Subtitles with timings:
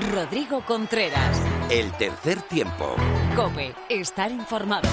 [0.00, 1.38] Rodrigo Contreras.
[1.68, 2.96] El tercer tiempo.
[3.36, 4.88] Cope, estar informado.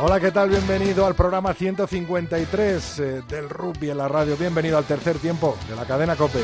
[0.00, 0.48] Hola, ¿qué tal?
[0.48, 4.36] Bienvenido al programa 153 eh, del rugby en la radio.
[4.36, 6.38] Bienvenido al tercer tiempo de la cadena Cope.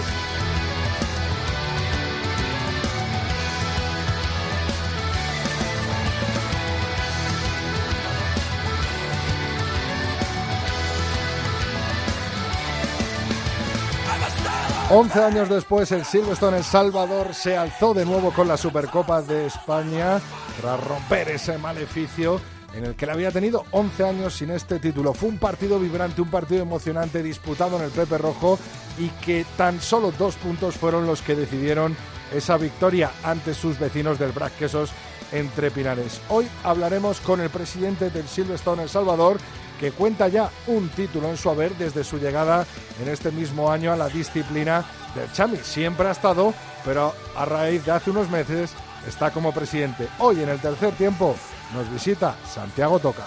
[14.96, 19.46] Once años después, el Silverstone El Salvador se alzó de nuevo con la Supercopa de
[19.46, 20.20] España
[20.60, 22.40] tras romper ese maleficio
[22.72, 25.12] en el que le había tenido 11 años sin este título.
[25.12, 28.56] Fue un partido vibrante, un partido emocionante disputado en el Pepe Rojo
[28.96, 31.96] y que tan solo dos puntos fueron los que decidieron
[32.32, 34.92] esa victoria ante sus vecinos del Brac Quesos
[35.32, 36.20] entre Pinares.
[36.28, 39.38] Hoy hablaremos con el presidente del Silverstone El Salvador
[39.80, 42.66] que cuenta ya un título en su haber desde su llegada
[43.02, 45.58] en este mismo año a la disciplina del Chami.
[45.58, 48.72] Siempre ha estado, pero a raíz de hace unos meses
[49.06, 50.08] está como presidente.
[50.18, 51.34] Hoy en el tercer tiempo
[51.74, 53.24] nos visita Santiago Toca.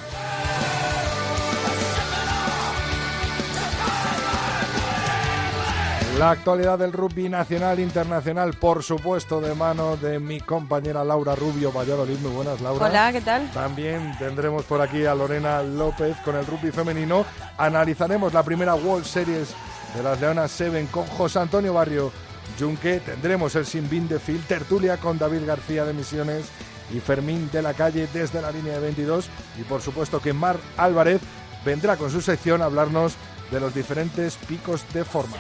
[6.18, 11.36] La actualidad del rugby nacional e internacional, por supuesto, de mano de mi compañera Laura
[11.36, 12.18] Rubio Valladolid.
[12.18, 12.88] Muy buenas, Laura.
[12.88, 13.52] Hola, ¿qué tal?
[13.52, 17.24] También tendremos por aquí a Lorena López con el rugby femenino.
[17.60, 19.54] Analizaremos la primera World Series
[19.96, 22.12] de las Leonas Seven con José Antonio Barrio
[22.60, 23.00] Junque.
[23.00, 26.46] Tendremos el Sin de Phil, tertulia con David García de Misiones
[26.92, 29.30] y Fermín de la Calle desde la línea de 22.
[29.60, 31.22] Y por supuesto que Mar Álvarez
[31.64, 33.14] vendrá con su sección a hablarnos
[33.52, 35.38] de los diferentes picos de forma.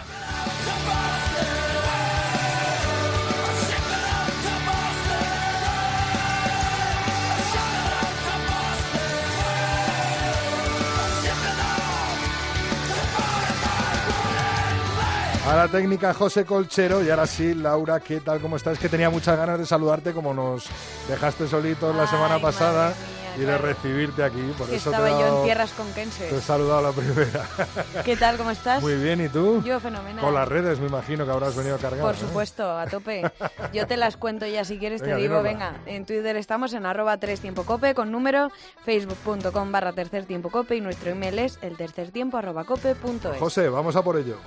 [15.48, 18.42] A la técnica José Colchero y ahora sí, Laura, ¿qué tal?
[18.42, 18.77] ¿Cómo estás?
[18.77, 20.65] Que tenía muchas ganas de saludarte como nos
[21.08, 22.93] dejaste solitos la semana pasada
[23.37, 24.42] y de recibirte aquí.
[24.58, 26.27] Por eso estaba yo en tierras con Kense.
[26.27, 27.45] Te he saludado la primera.
[28.05, 28.37] ¿Qué tal?
[28.37, 28.81] ¿Cómo estás?
[28.81, 29.61] Muy bien, ¿y tú?
[29.64, 30.23] Yo fenomenal.
[30.23, 32.02] Con las redes me imagino que habrás venido a cargar.
[32.02, 33.31] Por supuesto, a tope.
[33.73, 37.17] Yo te las cuento ya si quieres, te digo, venga, en Twitter estamos en arroba
[37.17, 38.52] 3 tiempo cope con número,
[38.86, 43.33] facebook.com barra tercer tiempo cope y nuestro email es el tercer tiempo arroba cope punto
[43.33, 43.39] es.
[43.39, 44.37] José, vamos a por ello.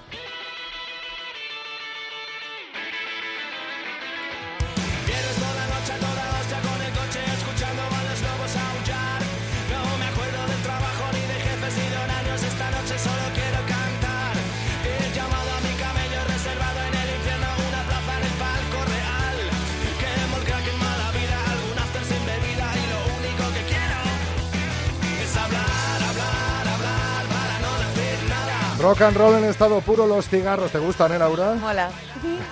[28.80, 30.72] Rock and roll en estado puro, los cigarros.
[30.72, 31.54] ¿Te gustan, eh, Laura?
[31.62, 31.90] Hola.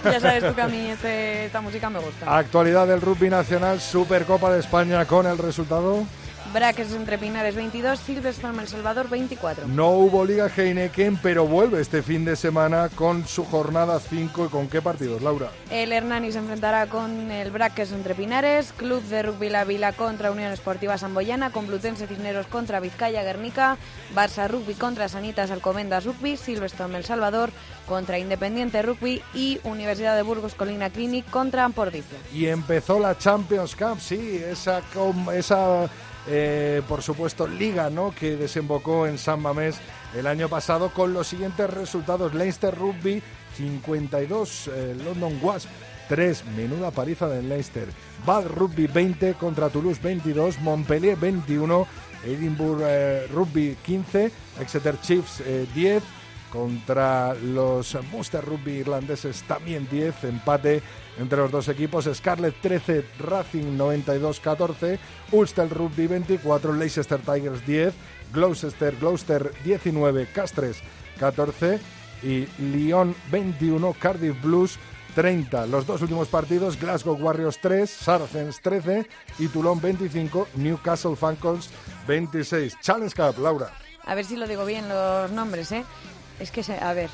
[0.05, 2.37] Ya sabes tú que a mí este, esta música me gusta.
[2.37, 6.05] Actualidad del rugby nacional, Supercopa de España con el resultado.
[6.53, 9.69] Braques entre Pinares 22, Silverstone El Salvador 24.
[9.69, 14.47] No hubo Liga Heineken, pero vuelve este fin de semana con su jornada 5.
[14.47, 15.51] ¿Y con qué partidos, Laura?
[15.71, 20.31] El Hernani se enfrentará con el Braques entre Pinares, Club de Rugby La Vila contra
[20.31, 23.77] Unión Esportiva Samboyana, Complutense Cisneros contra Vizcaya Guernica,
[24.15, 27.51] Barça Rugby contra Sanitas Alcomendas Rugby, Silverstone El Salvador
[27.87, 32.17] contra Independiente Rugby y Universidad de Burgos Colina Clinic contra Ampordicio.
[32.33, 34.83] Y empezó la Champions Cup, sí, esa,
[35.35, 35.89] esa
[36.29, 38.15] eh, por supuesto, liga ¿no?
[38.15, 39.79] que desembocó en San Mamés
[40.15, 42.35] el año pasado con los siguientes resultados.
[42.35, 43.23] Leinster Rugby
[43.57, 45.69] 52, eh, London Wasp
[46.09, 47.89] 3, menuda paliza del Leinster.
[48.27, 51.87] Bad Rugby 20 contra Toulouse 22, Montpellier 21,
[52.25, 54.31] Edinburgh eh, Rugby 15,
[54.61, 55.43] Exeter Chiefs
[55.75, 56.03] 10
[56.53, 60.83] contra los Munster Rugby irlandeses también 10, empate
[61.19, 64.99] entre los dos equipos, Scarlet 13, Racing 92-14,
[65.33, 67.95] Ulster Rugby 24, Leicester Tigers 10,
[68.33, 70.79] Gloucester, Gloucester 19, Castres
[71.19, 71.81] 14
[72.23, 74.79] y Lyon 21, Cardiff Blues
[75.15, 75.67] 30.
[75.67, 79.07] Los dos últimos partidos, Glasgow Warriors 3, Saracens 13
[79.39, 81.71] y Toulon 25, Newcastle Falcons
[82.07, 82.77] 26.
[82.81, 83.73] Challenge Cup, Laura.
[84.05, 85.85] A ver si lo digo bien los nombres, ¿eh?
[86.41, 87.11] Es que, a ver.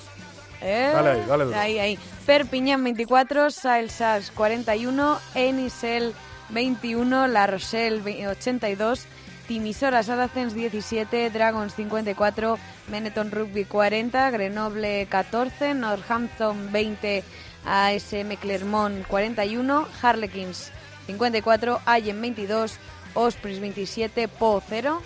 [0.61, 0.91] ¿Eh?
[0.93, 1.55] Dale ahí, dale.
[1.55, 1.99] Ahí, ahí.
[2.26, 6.15] Perpiñán 24, Saelsas 41, Enisel
[6.50, 9.06] 21, La Rochelle 82,
[9.47, 17.23] Timisora Saracens 17, Dragons 54, Benetton Rugby 40, Grenoble 14, Northampton 20,
[17.67, 20.71] ASM Clermont 41, Harlequins
[21.06, 22.79] 54, Allen 22,
[23.15, 25.03] Ospreys 27, Po 0.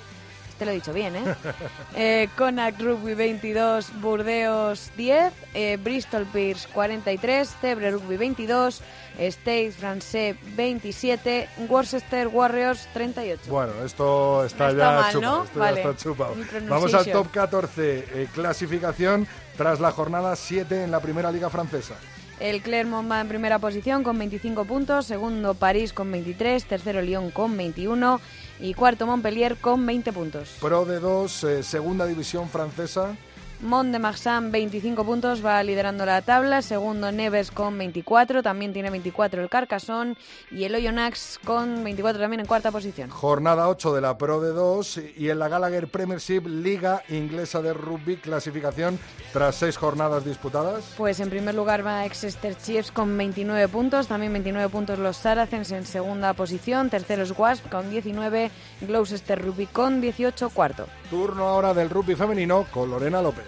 [0.59, 1.23] Te lo he dicho bien, ¿eh?
[1.97, 8.83] eh Connacht Rugby 22, Burdeos 10, eh, Bristol Pierce 43, Cebre Rugby 22,
[9.19, 13.43] Stade Francais 27, Worcester Warriors 38.
[13.49, 16.35] Bueno, esto está, ya, chupado, esto ya está chupado.
[16.69, 21.95] Vamos al top 14, eh, clasificación tras la jornada 7 en la primera liga francesa.
[22.41, 27.31] El Clermont va en primera posición con 25 puntos, segundo París con 23, tercero Lyon
[27.33, 28.21] con 21
[28.61, 30.57] y cuarto Montpellier con 20 puntos.
[30.61, 33.17] Pro de 2, eh, segunda división francesa.
[33.61, 36.63] Mont de Marsan 25 puntos, va liderando la tabla.
[36.63, 40.17] Segundo Neves con 24, también tiene 24 el Carcassonne.
[40.53, 43.11] Y el Oyonnax con 24 también en cuarta posición.
[43.11, 47.75] Jornada 8 de la Pro de 2 y en la Gallagher Premiership, Liga Inglesa de
[47.75, 48.99] Rugby, clasificación
[49.33, 50.95] tras seis jornadas disputadas.
[50.97, 55.73] Pues en primer lugar va Exeter Chiefs con 29 puntos, también 29 puntos los Saracens
[55.73, 56.91] en segunda posición.
[56.91, 58.53] Tercero es Wasp con 19,
[58.83, 60.87] Gloucester Rugby con 18, cuarto.
[61.11, 63.48] Turno ahora del rugby femenino con Lorena López.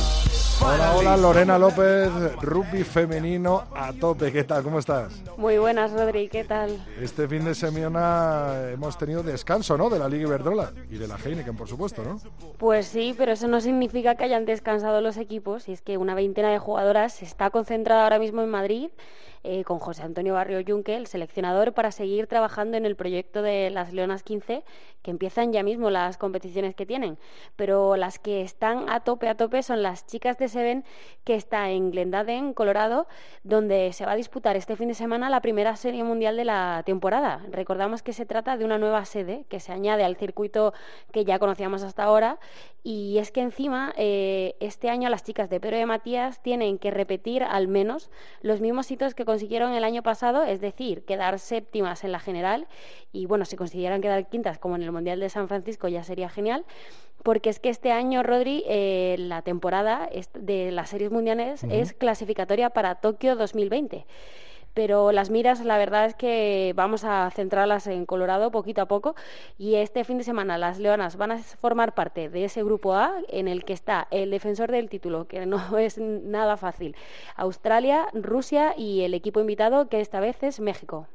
[0.63, 2.09] Hola, hola, Lorena López,
[2.41, 4.31] rugby femenino a tope.
[4.31, 4.63] ¿Qué tal?
[4.63, 5.23] ¿Cómo estás?
[5.37, 6.29] Muy buenas, Rodri.
[6.29, 6.85] ¿Qué tal?
[7.01, 9.89] Este fin de semana hemos tenido descanso, ¿no?
[9.89, 12.19] De la Liga Iberdrola y de la Heineken, por supuesto, ¿no?
[12.57, 15.67] Pues sí, pero eso no significa que hayan descansado los equipos.
[15.67, 18.89] Y es que una veintena de jugadoras está concentrada ahora mismo en Madrid
[19.43, 23.69] eh, con José Antonio Barrio Yunque, el seleccionador, para seguir trabajando en el proyecto de
[23.69, 24.63] las Leonas 15,
[25.01, 27.17] que empiezan ya mismo las competiciones que tienen.
[27.55, 30.85] Pero las que están a tope, a tope son las chicas de Seven,
[31.23, 33.07] que está en Glendaden, Colorado,
[33.43, 36.83] donde se va a disputar este fin de semana la primera serie mundial de la
[36.85, 37.43] temporada.
[37.49, 40.73] Recordamos que se trata de una nueva sede que se añade al circuito
[41.11, 42.39] que ya conocíamos hasta ahora.
[42.83, 46.89] Y es que encima, eh, este año las chicas de Pedro de Matías tienen que
[46.89, 48.09] repetir al menos
[48.41, 52.67] los mismos hitos que consiguieron el año pasado, es decir, quedar séptimas en la general
[53.13, 56.27] y bueno, si consiguieran quedar quintas como en el Mundial de San Francisco ya sería
[56.27, 56.65] genial,
[57.23, 62.71] porque es que este año, Rodri, eh, la temporada de las series mundiales es clasificatoria
[62.71, 64.05] para Tokio 2020
[64.73, 69.15] pero las miras la verdad es que vamos a centrarlas en Colorado poquito a poco
[69.57, 73.13] y este fin de semana las Leonas van a formar parte de ese grupo A
[73.29, 76.95] en el que está el defensor del título, que no es nada fácil,
[77.35, 81.07] Australia, Rusia y el equipo invitado que esta vez es México.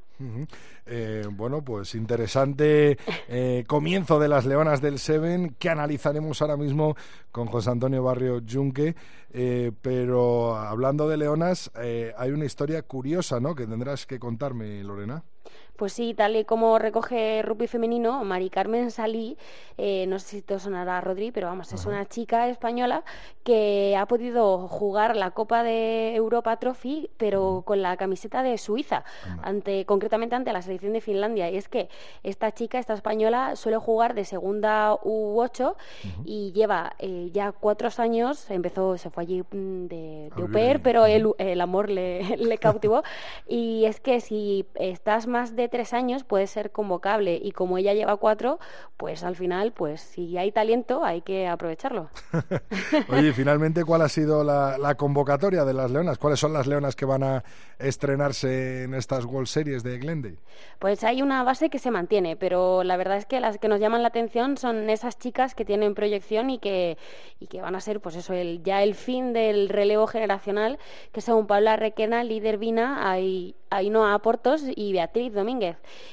[0.86, 2.96] Eh, bueno, pues interesante
[3.28, 6.96] eh, comienzo de las Leonas del Seven que analizaremos ahora mismo
[7.32, 8.94] con José Antonio Barrio Junque.
[9.30, 13.54] Eh, pero hablando de Leonas, hay una historia curiosa, ¿no?
[13.54, 15.24] Que tendrás que contarme, Lorena.
[15.76, 19.37] Pues sí, tal y como recoge Rugby Femenino, Mari Carmen Salí,
[19.76, 23.05] eh, no sé si te sonará Rodri, pero vamos, es una chica española
[23.44, 29.04] que ha podido jugar la Copa de Europa Trophy, pero con la camiseta de Suiza,
[29.42, 31.50] ante, concretamente ante la selección de Finlandia.
[31.50, 31.88] Y es que
[32.23, 35.75] esta chica, esta española, suele jugar de segunda U8
[36.25, 41.33] y lleva eh, ya cuatro años, empezó, se fue allí mm, de, de pero el,
[41.38, 43.02] el amor le, le cautivó.
[43.47, 47.94] y es que si estás más de tres años puede ser convocable y como ella
[47.94, 48.58] lleva cuatro,
[48.96, 52.08] pues al final, pues si hay talento hay que aprovecharlo.
[53.08, 56.18] Oye, finalmente, ¿cuál ha sido la, convocatoria de las leonas?
[56.18, 57.44] ¿Cuáles son las leonas que van a
[57.78, 60.38] estrenarse en estas World Series de Glendale?
[60.78, 63.80] Pues hay una base que se mantiene, pero la verdad es que las que nos
[63.80, 66.99] llaman la atención son esas chicas que tienen proyección y que,
[67.40, 70.78] y que van a ser, pues eso, el, ya el fin del relevo generacional,
[71.12, 75.55] que son Paula Requena, líder Vina, hay Ainhoa Portos y Beatriz Domínguez.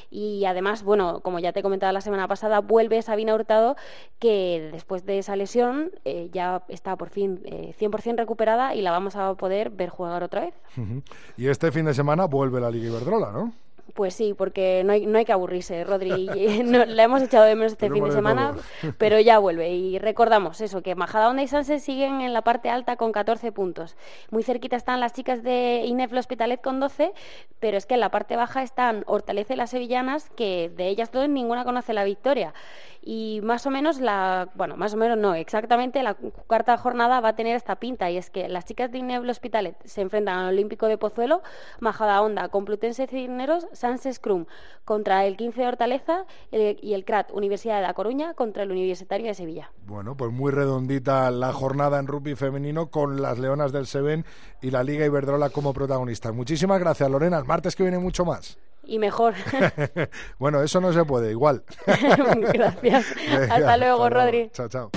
[0.10, 3.76] Y además, bueno, como ya te he comentado la semana pasada, vuelve Sabina Hurtado,
[4.20, 8.92] que después de esa lesión eh, ya está por fin eh, 100% recuperada y la
[8.92, 10.54] vamos a poder ver jugar otra vez.
[11.38, 13.54] Y este fin de semana vuelve la Liga Iberdrola, ¿no?
[13.94, 16.28] Pues sí, porque no hay, no hay que aburrirse, Rodri.
[16.66, 18.56] no, la hemos echado de menos este fin de semana,
[18.98, 19.70] pero ya vuelve.
[19.72, 23.96] Y recordamos eso, que Majadahonda y Sanse siguen en la parte alta con 14 puntos.
[24.32, 27.14] Muy cerquita están las chicas de Inef Hospitalet con 12,
[27.60, 31.12] pero es que en la parte baja están Hortaleza y las Sevillanas, que de ellas
[31.12, 32.54] dos ninguna conoce la victoria
[33.06, 37.30] y más o menos la, bueno, más o menos no, exactamente la cuarta jornada va
[37.30, 40.54] a tener esta pinta y es que las chicas de Ineblo Hospitalet se enfrentan al
[40.54, 41.42] Olímpico de Pozuelo,
[41.82, 44.46] Majada Honda, Complutense Cisneros, Sanse Scrum
[44.86, 49.28] contra el 15 de Hortaleza y el CRAT Universidad de La Coruña contra el Universitario
[49.28, 49.72] de Sevilla.
[49.86, 54.26] Bueno, pues muy redondita la jornada en rugby femenino con las Leonas del Seven
[54.62, 56.34] y la Liga Iberdrola como protagonistas.
[56.34, 57.38] Muchísimas gracias, Lorena.
[57.38, 59.34] El martes que viene mucho más y mejor.
[60.40, 61.64] bueno, eso no se puede, igual.
[62.54, 63.06] Gracias.
[63.50, 64.50] hasta luego, Rodri.
[64.54, 64.92] Chao, chao.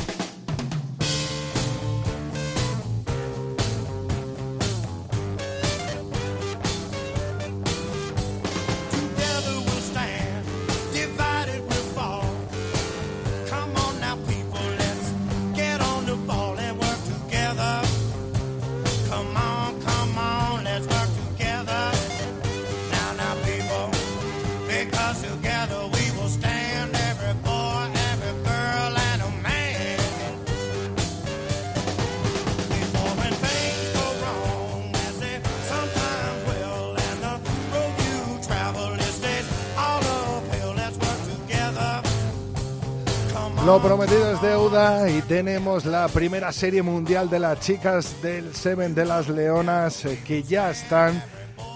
[43.66, 48.94] Lo prometido es deuda y tenemos la primera serie mundial de las chicas del Seven
[48.94, 51.20] de las Leonas eh, que ya están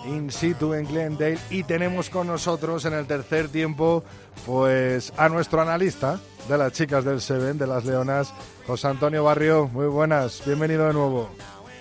[0.07, 4.05] in situ en Glendale y tenemos con nosotros en el tercer tiempo
[4.47, 8.33] pues a nuestro analista de las chicas del Seven de las Leonas,
[8.69, 9.67] José Antonio Barrio.
[9.67, 11.29] Muy buenas, bienvenido de nuevo.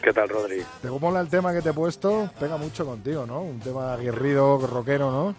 [0.02, 0.64] ¿Qué tal, Rodri?
[0.82, 2.32] ¿Te mola el tema que te he puesto?
[2.40, 3.42] Pega mucho contigo, ¿no?
[3.42, 5.36] Un tema aguerrido, rockero, ¿no?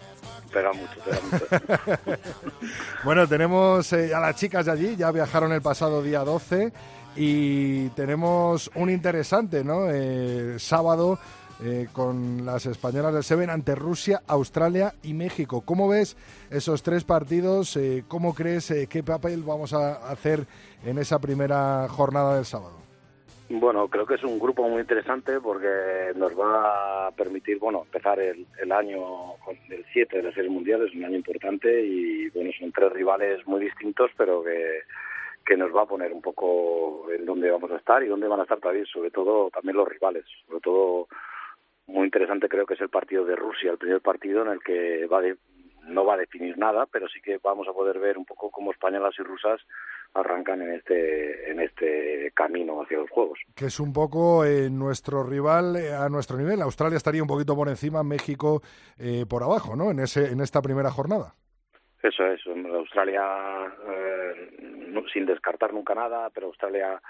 [0.51, 2.21] Pega mucho, pega mucho.
[3.03, 6.73] bueno, tenemos eh, a las chicas de allí, ya viajaron el pasado día 12
[7.15, 9.89] y tenemos un interesante, ¿no?
[9.89, 11.19] Eh, sábado
[11.63, 15.61] eh, con las españolas del Seven ante Rusia, Australia y México.
[15.61, 16.17] ¿Cómo ves
[16.49, 17.77] esos tres partidos?
[18.07, 20.45] ¿Cómo crees qué papel vamos a hacer
[20.83, 22.80] en esa primera jornada del sábado?
[23.53, 28.17] Bueno, creo que es un grupo muy interesante porque nos va a permitir, bueno, empezar
[28.19, 32.49] el, año con el 7 de las series mundiales, es un año importante y, bueno,
[32.57, 34.83] son tres rivales muy distintos, pero que,
[35.45, 38.39] que nos va a poner un poco en dónde vamos a estar y dónde van
[38.39, 41.07] a estar también, sobre todo también los rivales, sobre todo
[41.87, 45.07] muy interesante creo que es el partido de Rusia, el primer partido en el que
[45.07, 45.21] va
[45.87, 48.71] no va a definir nada, pero sí que vamos a poder ver un poco cómo
[48.71, 49.61] españolas y rusas
[50.13, 53.39] arrancan en este en este camino hacia los juegos.
[53.55, 56.61] Que es un poco eh, nuestro rival eh, a nuestro nivel.
[56.61, 58.61] Australia estaría un poquito por encima, México
[58.99, 59.91] eh, por abajo, ¿no?
[59.91, 61.33] En ese en esta primera jornada.
[62.03, 62.41] Eso es.
[62.47, 63.21] Australia
[65.13, 67.01] sin descartar nunca nada, pero Australia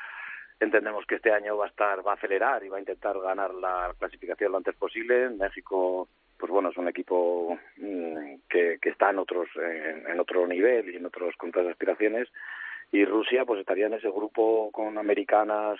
[0.59, 3.53] entendemos que este año va a estar va a acelerar y va a intentar ganar
[3.53, 5.29] la clasificación lo antes posible.
[5.29, 6.07] México
[6.41, 10.97] pues bueno, es un equipo mm, que, que está en otros en, otro nivel y
[10.97, 12.27] en otros con otras aspiraciones.
[12.91, 15.79] Y Rusia pues estaría en ese grupo con americanas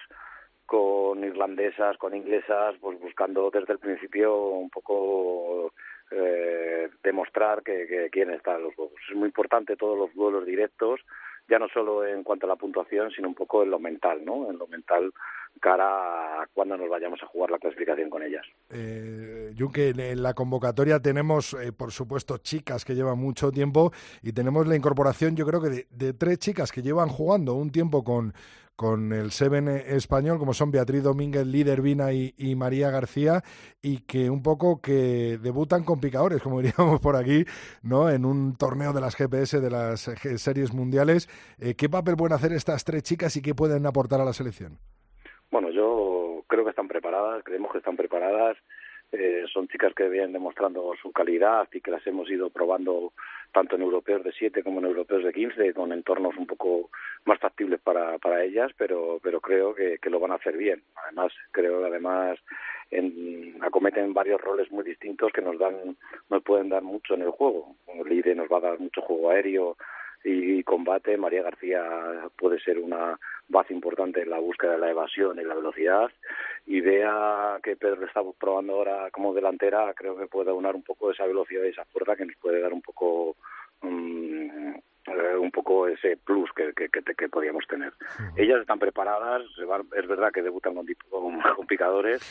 [0.68, 5.74] con irlandesas con inglesas pues buscando desde el principio un poco
[6.12, 9.02] eh, demostrar que, que quieren estar en los juegos.
[9.10, 11.02] Es muy importante todos los duelos directos
[11.50, 14.50] ya no solo en cuanto a la puntuación sino un poco en lo mental no
[14.50, 15.12] en lo mental
[15.60, 18.46] cara a cuando nos vayamos a jugar la clasificación con ellas.
[18.70, 24.68] Eh, en la convocatoria tenemos, eh, por supuesto, chicas que llevan mucho tiempo y tenemos
[24.68, 28.34] la incorporación, yo creo que de, tres chicas que llevan jugando un tiempo con,
[28.76, 33.42] con el Seven español, como son Beatriz Domínguez, Líder Vina y, María García,
[33.82, 37.46] y que un poco que debutan con picadores, como diríamos por aquí,
[37.84, 38.10] ¿no?
[38.10, 40.02] En un torneo de las GPS, de las
[40.38, 41.28] series mundiales.
[41.60, 44.78] Eh, ¿Qué papel pueden hacer estas tres chicas y qué pueden aportar a la selección?
[45.52, 48.58] Bueno, yo creo que están preparadas, creemos que están preparadas.
[49.12, 53.12] Eh, son chicas que vienen demostrando su calidad y que las hemos ido probando
[53.52, 56.90] tanto en europeos de 7 como en europeos de 15, con entornos un poco
[57.26, 60.82] más factibles para, para ellas, pero, pero creo que, que lo van a hacer bien.
[61.06, 62.40] Además, creo que además
[62.92, 65.98] en, acometen varios roles muy distintos que nos dan
[66.30, 67.76] nos pueden dar mucho en el juego.
[68.06, 69.78] Lide nos va a dar mucho juego aéreo,
[70.24, 71.18] y combate.
[71.18, 71.84] María García
[72.38, 76.12] puede ser una base importante en la búsqueda de la evasión y la velocidad.
[76.66, 81.12] Y vea que Pedro está probando ahora como delantera, creo que puede aunar un poco
[81.12, 83.36] esa velocidad y esa fuerza que nos puede dar un poco
[83.84, 87.92] eh, un poco ese plus que, que, que, podíamos tener.
[88.36, 89.44] Ellas están preparadas,
[89.96, 90.86] es verdad que debutan con,
[91.56, 92.22] con, picadores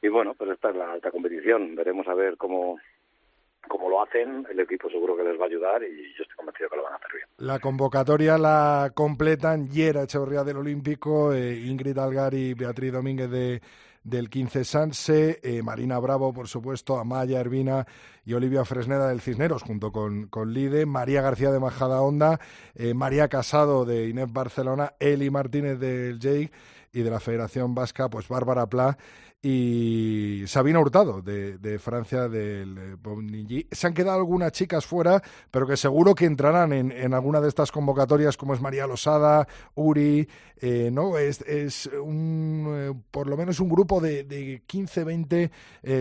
[0.00, 1.74] y bueno, pues esta es la alta competición.
[1.74, 2.78] Veremos a ver cómo
[3.68, 6.70] como lo hacen, el equipo seguro que les va a ayudar y yo estoy convencido
[6.70, 7.09] que lo van a hacer.
[7.40, 13.62] La convocatoria la completan Yera Echeverría del Olímpico, eh, Ingrid Algari, Beatriz Domínguez de
[14.02, 17.86] del 15 Sanse, eh, Marina Bravo, por supuesto, Amaya Ervina
[18.24, 22.40] y Olivia Fresneda del Cisneros, junto con, con Lide, María García de Majada Honda,
[22.74, 26.50] eh, María Casado de Inés Barcelona, Eli Martínez del Jake
[26.92, 28.96] y de la Federación Vasca, pues Bárbara Pla
[29.42, 35.76] y Sabina Hurtado de, Francia del eh, Se han quedado algunas chicas fuera, pero que
[35.76, 40.28] seguro que entrarán en, en alguna de estas convocatorias, como es María Losada, Uri,
[40.60, 41.16] eh, ¿no?
[41.16, 45.50] Es, es un, eh, por lo menos un grupo de, de 15, 20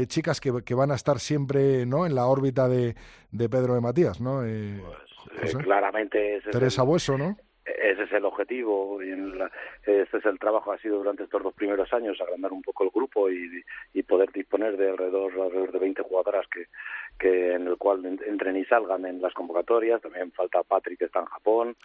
[0.07, 2.05] chicas que, que, van a estar siempre ¿no?
[2.05, 2.95] en la órbita de,
[3.31, 4.41] de Pedro de Matías, ¿no?
[5.39, 7.37] Pues, claramente Teresa Bueso, ¿no?
[7.77, 9.11] Ese es el objetivo y
[9.85, 12.91] este es el trabajo ha sido durante estos dos primeros años agrandar un poco el
[12.91, 13.63] grupo y,
[14.07, 16.65] poder disponer de alrededor, alrededor de 20 jugadoras que,
[17.19, 20.01] que en el cual entren y salgan en las convocatorias.
[20.01, 21.75] También falta Patrick que está en Japón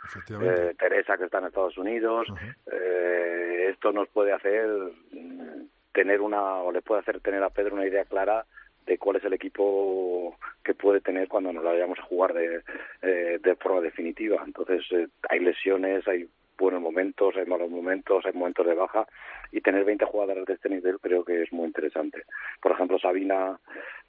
[0.40, 2.28] eh, Teresa que está en Estados Unidos.
[2.72, 4.66] Eh, esto nos puede hacer
[5.12, 8.46] mm, tener una o le puede hacer tener a Pedro una idea clara
[8.86, 12.62] de cuál es el equipo que puede tener cuando nos la vayamos a jugar de,
[13.02, 14.42] eh, de forma definitiva.
[14.44, 19.06] Entonces, eh, hay lesiones, hay buenos momentos, hay malos momentos, hay momentos de baja
[19.52, 22.22] y tener 20 jugadoras de este nivel creo que es muy interesante.
[22.60, 23.58] Por ejemplo, Sabina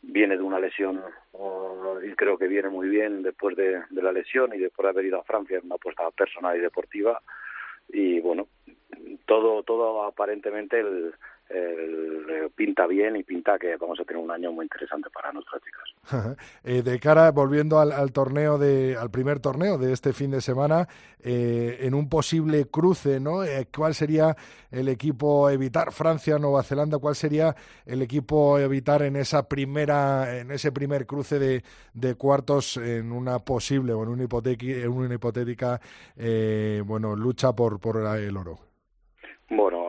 [0.01, 1.01] viene de una lesión
[2.03, 5.19] y creo que viene muy bien después de, la lesión y después de haber ido
[5.19, 7.21] a Francia en una apuesta personal y deportiva
[7.89, 8.47] y bueno,
[9.25, 11.13] todo todo aparentemente el,
[11.47, 15.61] eh, pinta bien y pinta que vamos a tener un año muy interesante para nuestras
[15.61, 16.35] chicas.
[16.63, 20.87] Eh, de cara, volviendo al, torneo de, al primer torneo de este fin de semana,
[21.19, 23.41] eh, en un posible cruce, ¿no?
[23.75, 24.35] ¿Cuál sería
[24.71, 26.97] el equipo evitar Francia, Nueva Zelanda?
[26.97, 32.77] ¿Cuál sería el equipo evitar en esa primera, en ese primer cruce de, de cuartos
[32.77, 35.79] en una posible o en una hipotética, en una hipotética,
[36.85, 38.59] bueno, lucha por por el oro?
[39.49, 39.84] Bueno,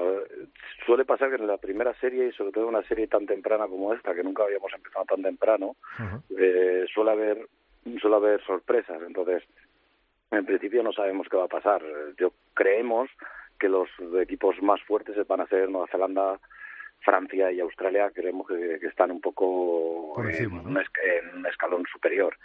[0.87, 3.66] suele pasar que en la primera serie, y sobre todo en una serie tan temprana
[3.66, 5.76] como esta, que nunca habíamos empezado tan temprano,
[6.38, 7.47] eh, suele haber
[8.00, 9.02] suele haber sorpresas.
[9.02, 9.43] Entonces,
[10.31, 11.83] en principio no sabemos qué va a pasar.
[12.19, 13.11] Yo creemos
[13.59, 13.88] que los
[14.21, 16.38] equipos más fuertes van a ser Nueva Zelanda,
[17.00, 18.11] Francia y Australia.
[18.14, 22.37] Creemos que, están un poco en, un escalón superior.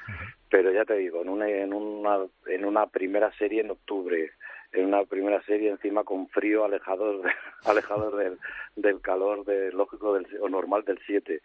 [0.50, 4.32] Pero ya te digo, en una, en una en una primera serie en octubre
[4.74, 7.22] en una primera serie encima con frío alejados
[7.66, 8.38] alejados del,
[8.76, 11.42] del calor de lógico del, o normal del 7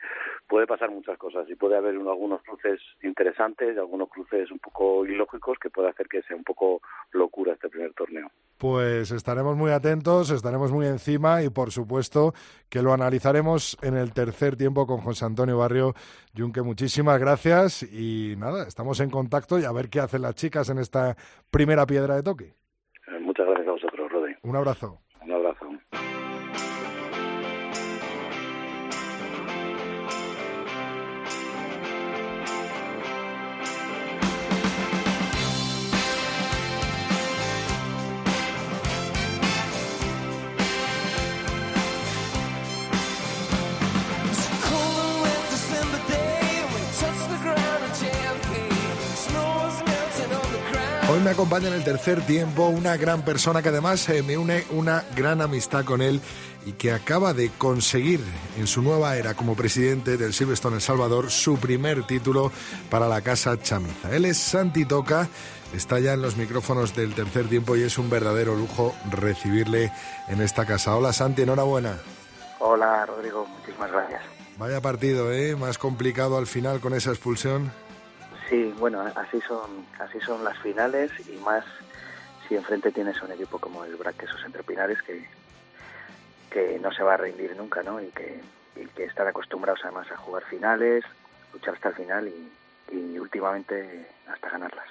[0.49, 5.05] puede pasar muchas cosas y puede haber algunos cruces interesantes y algunos cruces un poco
[5.05, 6.81] ilógicos que puede hacer que sea un poco
[7.13, 8.31] locura este primer torneo.
[8.59, 12.33] Pues estaremos muy atentos estaremos muy encima y por supuesto
[12.71, 15.95] que lo analizaremos en el tercer tiempo con José Antonio Barrio
[16.37, 20.71] Junque muchísimas gracias y nada estamos en contacto y a ver qué hacen las chicas
[20.71, 21.17] en esta
[21.51, 22.55] primera piedra de toque
[23.21, 24.33] Muchas gracias a vosotros, Rodi.
[24.33, 24.36] Un abrazo.
[24.47, 25.06] Un abrazo.
[51.27, 55.03] Me acompaña en el tercer tiempo una gran persona que además eh, me une una
[55.17, 56.21] gran amistad con él
[56.65, 58.21] y que acaba de conseguir
[58.57, 62.53] en su nueva era como presidente del Silverstone El Salvador su primer título
[62.91, 64.15] para la Casa Chamiza.
[64.15, 65.27] Él es Santi Toca,
[65.75, 69.91] está ya en los micrófonos del tercer tiempo y es un verdadero lujo recibirle
[70.29, 70.95] en esta casa.
[70.95, 71.99] Hola Santi, enhorabuena.
[72.61, 74.23] Hola Rodrigo, muchísimas gracias.
[74.59, 75.57] Vaya partido, ¿eh?
[75.57, 77.73] Más complicado al final con esa expulsión.
[78.49, 81.65] Sí, bueno, así son, así son las finales y más
[82.47, 85.29] si enfrente tienes un equipo como el Braque esos Entrepinares que,
[86.51, 88.01] que no se va a rendir nunca, ¿no?
[88.01, 88.41] Y que,
[88.77, 91.05] y que están acostumbrados además a jugar finales,
[91.53, 92.33] luchar hasta el final
[92.93, 94.87] y últimamente hasta ganarlas.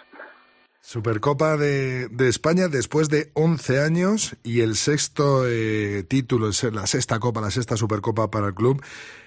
[0.86, 7.18] Supercopa de, de, España después de 11 años y el sexto eh, título, la sexta
[7.20, 8.84] copa, la sexta Supercopa para el club.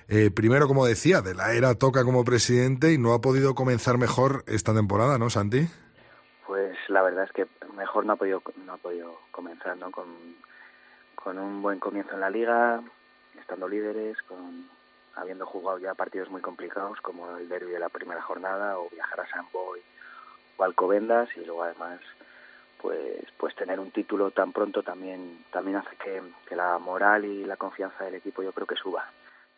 [0.07, 3.99] Eh, primero, como decía, de la era toca como presidente y no ha podido comenzar
[3.99, 5.67] mejor esta temporada, ¿no, Santi?
[6.47, 9.91] Pues la verdad es que mejor no ha podido, no ha podido comenzar, ¿no?
[9.91, 10.07] Con,
[11.17, 12.81] con un buen comienzo en la liga,
[13.37, 14.69] estando líderes, con
[15.17, 19.23] habiendo jugado ya partidos muy complicados como el derby de la primera jornada o viajar
[19.23, 19.81] a San Boy
[20.65, 22.01] Alcobendas y luego además
[22.81, 27.45] pues pues tener un título tan pronto también también hace que, que, la moral y
[27.45, 29.11] la confianza del equipo yo creo que suba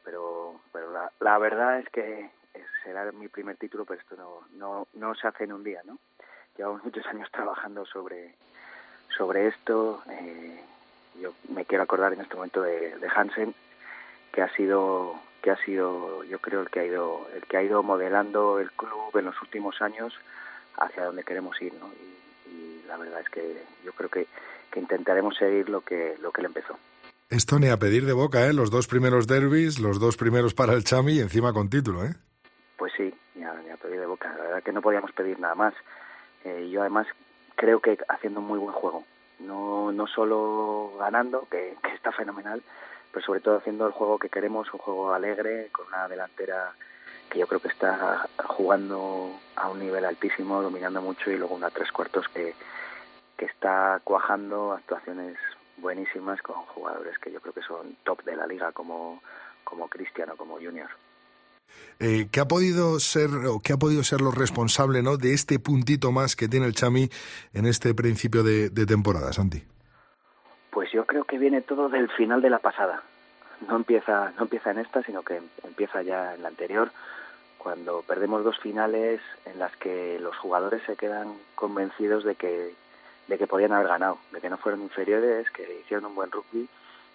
[0.04, 2.30] pero pero la, la verdad es que
[2.82, 5.98] será mi primer título, pero esto no, no, no se hace en un día, ¿no?
[6.56, 8.34] Llevamos muchos años trabajando sobre,
[9.16, 10.02] sobre esto.
[10.10, 10.60] Eh,
[11.20, 13.54] yo me quiero acordar en este momento de, de Hansen,
[14.32, 17.62] que ha sido que ha sido yo creo el que ha ido el que ha
[17.62, 20.12] ido modelando el club en los últimos años
[20.76, 21.90] hacia donde queremos ir ¿no?
[21.94, 24.26] y, y la verdad es que yo creo que,
[24.70, 26.78] que intentaremos seguir lo que lo que él empezó.
[27.28, 30.74] Esto ni a pedir de boca eh los dos primeros derbis los dos primeros para
[30.74, 32.14] el Chami y encima con título eh
[32.76, 34.35] pues sí ni a, ni a pedir de boca.
[34.37, 35.74] La verdad que no podíamos pedir nada más.
[36.44, 37.06] Eh, yo además
[37.54, 39.04] creo que haciendo un muy buen juego.
[39.38, 42.62] No no solo ganando que, que está fenomenal
[43.12, 46.72] pero sobre todo haciendo el juego que queremos, un juego alegre, con una delantera
[47.30, 51.70] que yo creo que está jugando a un nivel altísimo, dominando mucho y luego una
[51.70, 52.54] tres cuartos que,
[53.36, 55.36] que está cuajando actuaciones
[55.78, 59.22] buenísimas con jugadores que yo creo que son top de la liga como,
[59.64, 60.90] como Cristiano, como Junior.
[61.98, 65.16] Eh, ¿Qué ha podido ser o qué ha podido ser lo responsable ¿no?
[65.16, 67.08] de este puntito más que tiene el Chami
[67.52, 69.62] en este principio de, de temporada, Santi?
[70.70, 73.02] Pues yo creo que viene todo del final de la pasada.
[73.68, 76.90] No empieza, no empieza en esta, sino que empieza ya en la anterior,
[77.62, 82.74] cuando perdemos dos finales en las que los jugadores se quedan convencidos de que,
[83.28, 86.66] de que podían haber ganado, de que no fueron inferiores, que hicieron un buen rugby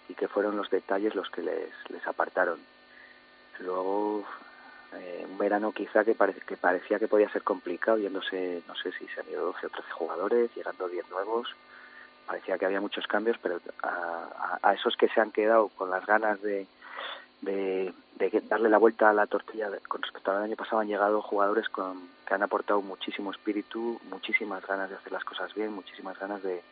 [0.08, 2.60] y que fueron los detalles los que les, les apartaron.
[3.58, 4.24] Luego,
[4.92, 8.92] eh, un verano quizá que, pare, que parecía que podía ser complicado, yéndose, no sé
[8.92, 11.56] si se han ido 12 o 13 jugadores, llegando 10 nuevos,
[12.24, 16.06] parecía que había muchos cambios, pero a, a, esos que se han quedado con las
[16.06, 16.68] ganas de,
[17.40, 21.22] de, de darle la vuelta a la tortilla con respecto al año pasado han llegado
[21.22, 26.18] jugadores con, que han aportado muchísimo espíritu, muchísimas ganas de hacer las cosas bien, muchísimas
[26.18, 26.62] ganas de,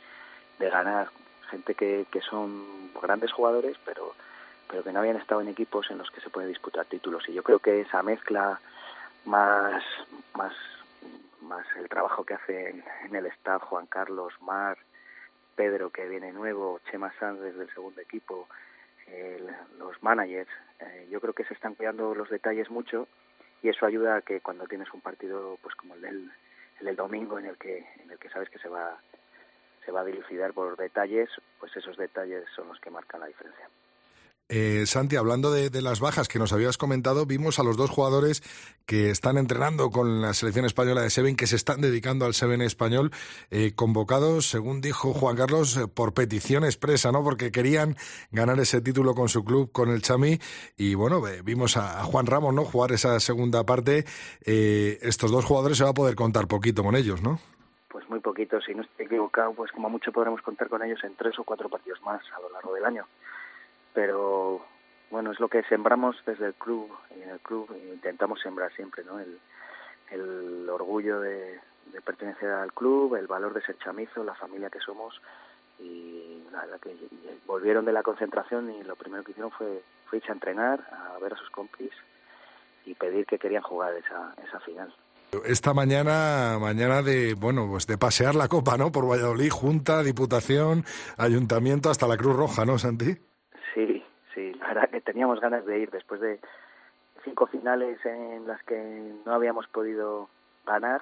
[0.59, 1.11] ganar.
[1.50, 4.14] Gente que, que son grandes jugadores, pero,
[4.68, 7.29] pero que no habían estado en equipos en los que se puede disputar títulos.
[7.29, 8.59] Y yo creo que esa mezcla
[9.27, 9.83] más,
[10.35, 10.55] más,
[11.42, 14.79] más el trabajo que hace en, en el staff Juan Carlos, Mar,
[15.55, 18.48] Pedro que viene nuevo, Chema Sanz desde el segundo equipo,
[19.09, 19.47] el,
[19.79, 23.09] los managers, eh, yo creo que se están cuidando los detalles mucho
[23.62, 26.31] y eso ayuda a que cuando tienes un partido pues como el del,
[26.81, 28.99] el del domingo en el que en el que sabes que se va
[29.85, 31.29] se va a dilucidar por detalles,
[31.61, 33.69] pues esos detalles son los que marcan la diferencia.
[34.50, 38.42] Eh, Santi, hablando de, las bajas que nos habías comentado, vimos a los dos jugadores
[38.85, 42.61] que están entrenando con la selección española de Seven, que se están dedicando al Seven
[42.61, 43.11] español,
[43.50, 47.24] eh, convocados, según dijo Juan Carlos, eh, por petición expresa, ¿no?
[47.24, 47.96] Porque querían
[48.33, 50.38] ganar ese título con su club, con el Chami,
[50.76, 52.64] y bueno, vimos a, a, Juan Ramos, ¿no?
[52.64, 54.04] Jugar esa segunda parte.
[54.44, 57.40] Eh, estos dos jugadores se va a poder contar poquito con ellos, ¿no?
[57.88, 61.16] Pues muy poquito, si no estoy equivocado, pues como mucho podremos contar con ellos en
[61.16, 63.07] tres o cuatro partidos más a lo largo del año
[63.94, 64.66] pero
[65.11, 69.04] bueno, es lo que sembramos desde el club y en el club intentamos sembrar siempre,
[69.04, 69.20] ¿no?
[69.20, 69.38] El,
[70.11, 71.61] el orgullo de,
[72.04, 75.14] pertenecer al club, el valor de ser chamizo, la familia que somos
[75.78, 76.94] y la que
[77.46, 81.18] volvieron de la concentración y lo primero que hicieron fue, fue irse a entrenar, a
[81.18, 81.92] ver a sus compis
[82.85, 84.94] y pedir que querían jugar esa, esa final.
[85.44, 88.92] Esta mañana, mañana de, bueno, pues de pasear la copa, ¿no?
[88.92, 90.85] Por Valladolid, Junta, Diputación,
[91.16, 93.16] Ayuntamiento, hasta la Cruz Roja, ¿no, Santi?
[94.74, 96.40] Verdad que teníamos ganas de ir después de
[97.22, 100.28] cinco finales en las que no habíamos podido
[100.66, 101.00] ganar,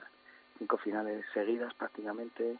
[0.59, 2.59] cinco finales seguidas prácticamente,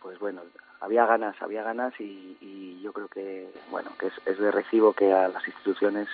[0.00, 0.40] pues bueno,
[0.80, 4.94] había ganas, había ganas y, y yo creo que, bueno, que es, es, de recibo
[4.94, 6.08] que a las instituciones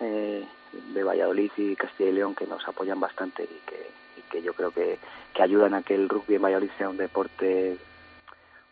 [0.00, 0.48] eh,
[0.94, 3.90] de Valladolid y Castilla y León que nos apoyan bastante y que,
[4.30, 4.98] que yo creo que,
[5.34, 7.76] que ayudan a que el rugby en Valladolid sea un deporte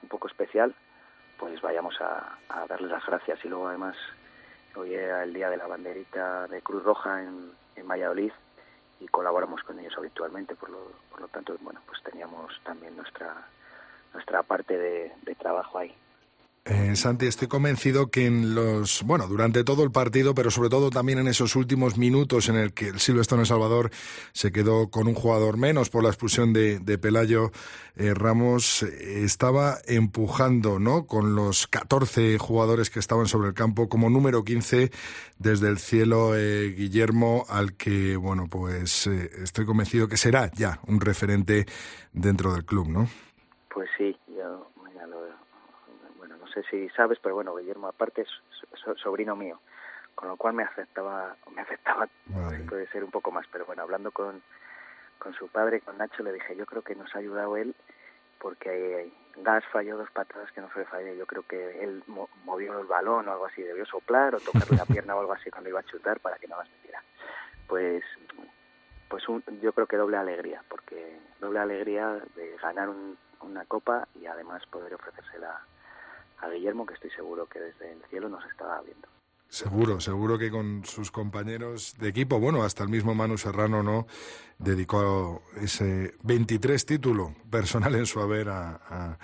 [0.02, 0.74] un poco especial
[1.36, 3.96] pues vayamos a, a darles las gracias y luego además
[4.76, 8.32] hoy era el día de la banderita de Cruz Roja en, en Valladolid
[9.00, 13.34] y colaboramos con ellos habitualmente por lo, por lo tanto bueno pues teníamos también nuestra
[14.12, 15.94] nuestra parte de, de trabajo ahí
[16.64, 20.90] eh, Santi, estoy convencido que en los, bueno, durante todo el partido, pero sobre todo
[20.90, 23.90] también en esos últimos minutos en el que el Silverstone El Salvador
[24.32, 27.50] se quedó con un jugador menos por la expulsión de, de Pelayo
[27.96, 31.06] eh, Ramos, eh, estaba empujando, ¿no?
[31.06, 34.92] Con los 14 jugadores que estaban sobre el campo como número 15
[35.38, 41.66] desde el cielo Guillermo, al que, bueno, pues estoy convencido que será ya un referente
[42.12, 43.08] dentro del club, ¿no?
[43.74, 44.11] Pues sí,
[46.52, 48.28] sé si sabes, pero bueno, Guillermo aparte es
[49.02, 49.60] sobrino mío,
[50.14, 52.58] con lo cual me afectaba, me afectaba, vale.
[52.60, 54.42] puede ser un poco más, pero bueno, hablando con,
[55.18, 57.74] con su padre, con Nacho, le dije, yo creo que nos ha ayudado él
[58.42, 62.80] porque Gas falló dos patadas que no fue fallo, yo creo que él mo movió
[62.80, 65.70] el balón o algo así, debió soplar o tocarle la pierna o algo así cuando
[65.70, 67.02] iba a chutar para que no las metiera.
[67.68, 68.02] Pues
[69.08, 69.24] pues
[69.60, 72.88] yo creo que doble alegría, porque doble alegría de ganar
[73.40, 75.60] una copa y además poder ofrecérsela
[76.42, 79.08] a Guillermo, que estoy seguro que desde el cielo nos estaba viendo.
[79.48, 84.06] Seguro, seguro que con sus compañeros de equipo, bueno, hasta el mismo Manu Serrano, ¿no?
[84.58, 89.18] Dedicó ese 23 título personal en su haber a,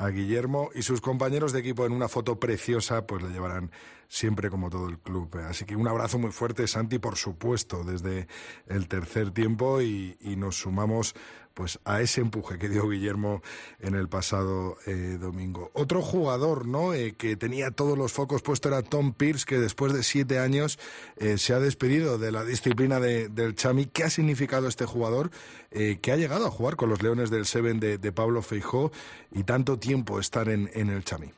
[0.00, 3.70] a Guillermo y sus compañeros de equipo en una foto preciosa, pues le llevarán
[4.10, 5.36] siempre como todo el club.
[5.48, 8.26] Así que un abrazo muy fuerte, Santi, por supuesto, desde
[8.66, 11.14] el tercer tiempo y, nos sumamos
[11.54, 13.42] pues a ese empuje que dio Guillermo
[13.78, 15.70] en el pasado eh, domingo.
[15.74, 16.94] Otro jugador ¿no?
[16.94, 20.78] Eh, que tenía todos los focos puestos era Tom Pierce, que después de siete años
[21.16, 23.86] eh, se ha despedido de la disciplina del Chami.
[23.86, 25.30] ¿Qué ha significado este jugador
[25.70, 28.90] que ha llegado a jugar con los Leones del Seven de, Pablo Feijó
[29.30, 31.32] y tanto tiempo estar en, en el Chami?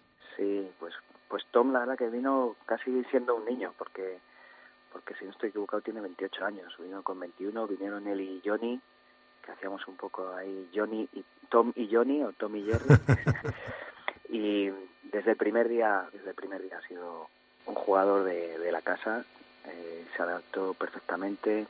[1.53, 4.19] Tom, la verdad que vino casi siendo un niño, porque
[4.93, 6.75] porque si no estoy equivocado tiene 28 años.
[6.79, 8.79] Vino con 21, vinieron él y Johnny,
[9.45, 12.85] que hacíamos un poco ahí Johnny y Tom y Johnny o Tom y Jerry.
[14.29, 14.71] y
[15.05, 17.29] desde el primer día, desde el primer día ha sido
[17.67, 19.25] un jugador de, de la casa,
[19.67, 21.67] eh, se adaptó perfectamente,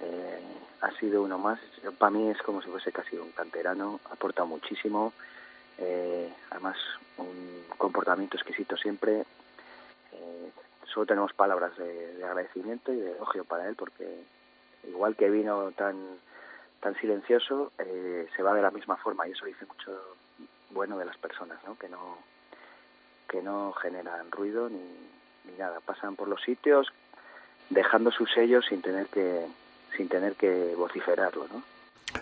[0.00, 0.40] eh,
[0.80, 1.58] ha sido uno más.
[1.98, 5.12] Para mí es como si fuese casi un canterano, aporta muchísimo.
[5.78, 6.76] Eh, además
[7.18, 9.24] un comportamiento exquisito siempre.
[10.12, 10.50] Eh,
[10.92, 14.24] solo tenemos palabras de, agradecimiento y de elogio para él porque
[14.88, 15.96] igual que vino tan
[16.80, 20.16] tan silencioso eh, se va de la misma forma y eso dice mucho
[20.70, 21.76] bueno de las personas ¿no?
[21.78, 22.18] que no
[23.28, 24.78] que no generan ruido ni,
[25.44, 26.92] ni nada pasan por los sitios
[27.70, 29.46] dejando sus sellos sin tener que
[29.96, 31.62] sin tener que vociferarlo ¿no?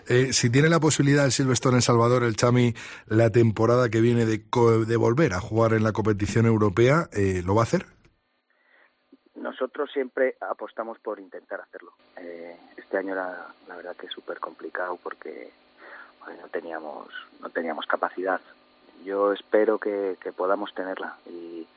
[0.07, 2.73] Eh, si tiene la posibilidad el Silvestre en Salvador, el Chami,
[3.07, 4.43] la temporada que viene de,
[4.87, 7.85] de volver a jugar en la competición europea, eh, ¿lo va a hacer?
[9.35, 11.93] Nosotros siempre apostamos por intentar hacerlo.
[12.17, 15.51] Eh, este año era, la verdad, que súper complicado porque
[16.41, 17.07] no teníamos
[17.41, 18.41] no teníamos capacidad.
[19.03, 21.67] Yo espero que, podamos tenerla y,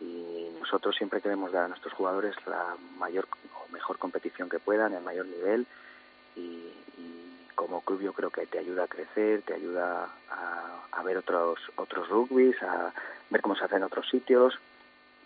[0.00, 4.94] y nosotros siempre queremos dar a nuestros jugadores la mayor o mejor competición que puedan,
[4.94, 5.66] el mayor nivel
[6.36, 6.72] y,
[7.58, 12.08] como club yo creo que te ayuda a crecer, te ayuda a, ver otros otros
[12.08, 12.92] rugbys, a
[13.30, 14.56] ver cómo se hace en otros sitios.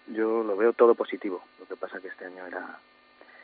[0.07, 1.43] Yo lo veo todo positivo.
[1.59, 2.79] Lo que pasa que este año era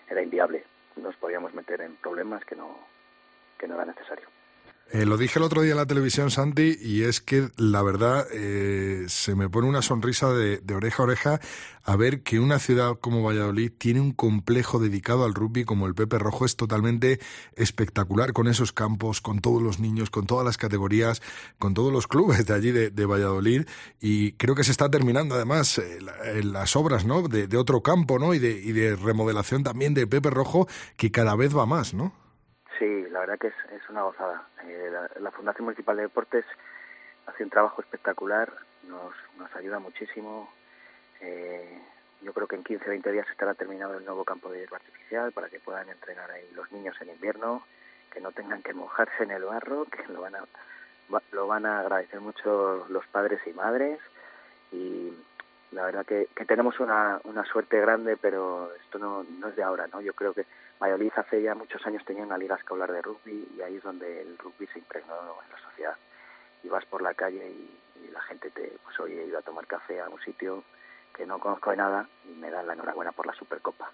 [0.09, 0.65] era inviable.
[0.97, 2.79] Nos podíamos meter en problemas que no
[3.59, 4.27] que no era necesario.
[4.91, 8.27] Eh, lo dije el otro día en la televisión, Santi, y es que la verdad
[8.33, 11.41] eh, se me pone una sonrisa de, oreja a oreja
[11.85, 15.95] a ver que una ciudad como Valladolid tiene un complejo dedicado al rugby como el
[15.95, 16.47] Pepe Rojo.
[16.47, 17.21] Es totalmente
[17.55, 21.21] espectacular con esos campos, con todos los niños, con todas las categorías,
[21.59, 23.67] con todos los clubes de allí de, Valladolid.
[24.01, 25.99] Y creo que se está terminando además eh,
[26.43, 27.29] las obras ¿no?
[27.29, 28.33] de, otro campo ¿no?
[28.33, 32.28] y, de, y de remodelación también de Pepe Rojo que cada vez va más, ¿no?
[32.79, 34.47] Sí, la verdad que es, es una gozada.
[34.65, 36.45] Eh, la, Fundación Municipal de Deportes
[37.27, 38.53] hace un trabajo espectacular,
[38.85, 40.49] nos, nos ayuda muchísimo.
[41.21, 41.81] Eh,
[42.23, 45.33] yo creo que en 15 20 días estará terminado el nuevo campo de hierba artificial
[45.33, 47.65] para que puedan entrenar ahí los niños en invierno,
[48.13, 50.45] que no tengan que mojarse en el barro, que lo van a,
[51.33, 53.99] lo van a agradecer mucho los padres y madres.
[54.71, 55.13] Y
[55.73, 59.65] la verdad que, que tenemos una, una suerte grande, pero esto no, no es de
[59.65, 60.01] ahora, ¿no?
[60.01, 60.47] Yo creo que
[60.81, 64.23] Valladolid hace ya muchos años tenía una liga escolar de rugby y ahí es donde
[64.23, 65.15] el rugby se impregnó
[65.45, 65.97] en la sociedad.
[66.63, 67.75] Y vas por la calle y,
[68.13, 70.65] la gente te, pues hoy he ido a tomar café a un sitio
[71.15, 73.91] que no conozco de nada y me dan la enhorabuena por la Supercopa.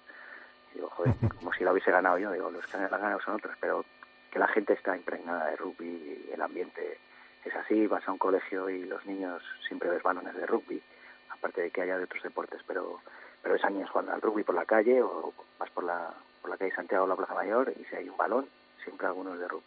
[0.70, 3.34] Y digo, joder, como si la hubiese ganado yo, digo, los que han ganado son
[3.34, 3.84] otros, pero
[4.30, 5.86] que la gente está impregnada de rugby
[6.28, 6.98] y el ambiente
[7.44, 10.82] es así, vas a un colegio y los niños siempre ves balones de rugby,
[11.30, 13.00] aparte de que haya de otros deportes, pero
[13.44, 16.50] pero ves a niños jugando al rugby por la calle o vas por la por
[16.50, 18.46] la calle Santiago la Plaza Mayor y si hay un balón,
[18.82, 19.64] siempre algunos de rugby.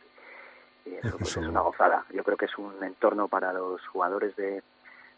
[0.85, 2.05] Y eso pues, es una gozada.
[2.13, 4.61] Yo creo que es un entorno para los jugadores de,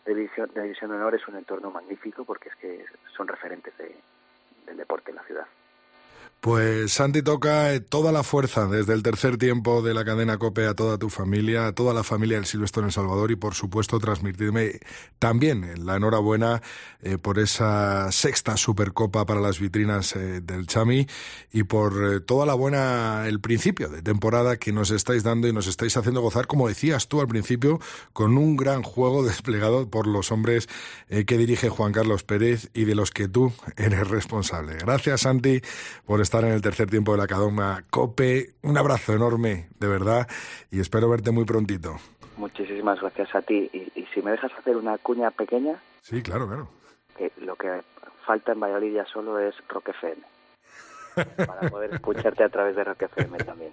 [0.05, 3.77] de, división, de división de honor, es un entorno magnífico porque es que son referentes
[3.77, 3.93] de,
[4.67, 5.47] del deporte en la ciudad.
[6.41, 10.67] Pues Santi toca eh, toda la fuerza desde el tercer tiempo de la cadena COPE
[10.67, 13.55] a toda tu familia, a toda la familia del Silvestre en El Salvador y por
[13.55, 14.79] supuesto transmitirme
[15.19, 16.61] también la enhorabuena
[17.01, 21.07] eh, por esa sexta Supercopa para las vitrinas eh, del Chami
[21.51, 25.67] y por toda la buena, el principio de temporada que nos estáis dando y nos
[25.67, 27.81] estáis haciendo gozar, como decías tú al principio,
[28.13, 30.69] con un gran juego desplegado por los hombres
[31.09, 34.77] que dirige Juan Carlos Pérez y de los que tú eres responsable.
[34.77, 35.61] Gracias Santi
[36.09, 38.55] por estar en el tercer tiempo de la Cadoma Cope.
[38.63, 40.27] Un abrazo enorme, de verdad,
[40.71, 41.97] y espero verte muy prontito.
[42.35, 43.69] Muchísimas gracias a ti.
[43.71, 45.79] Y, si me dejas hacer una cuña pequeña.
[46.01, 46.67] Sí, claro, claro.
[47.15, 47.83] Que lo que
[48.25, 50.23] falta en Valladolid ya solo es FM.
[51.15, 53.71] Para poder escucharte a través de Rock FM también.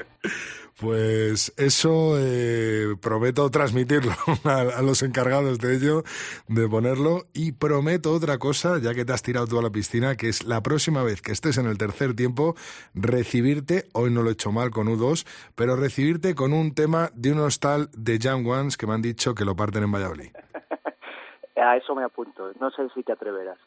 [0.81, 4.13] Pues eso eh, prometo transmitirlo
[4.45, 6.03] a, los encargados de ello,
[6.49, 10.17] de ponerlo, y prometo otra cosa, ya que te has tirado tú a la piscina,
[10.17, 12.55] que es la próxima vez que estés en el tercer tiempo,
[12.95, 17.33] recibirte, hoy no lo he hecho mal con U2, pero recibirte con un tema de
[17.33, 20.31] un hostal de Young Ones que me han dicho que lo parten en Valladolid.
[21.57, 23.59] a eso me apunto, no sé si te atreverás.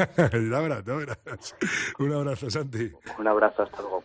[0.32, 1.56] ya verás.
[1.98, 2.92] Un abrazo, Santi.
[3.18, 4.04] Un abrazo, hasta luego.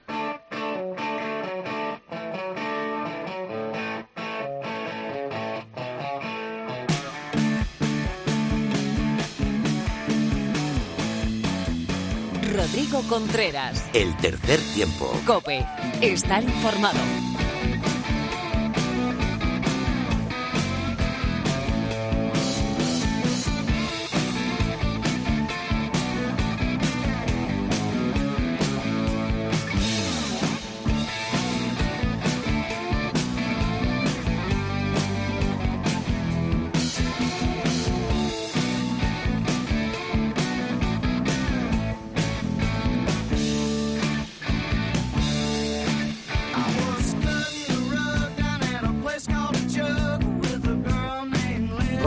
[12.56, 13.90] Rodrigo Contreras.
[13.94, 15.12] El tercer tiempo.
[15.26, 15.66] Cope.
[16.02, 17.00] Estar informado.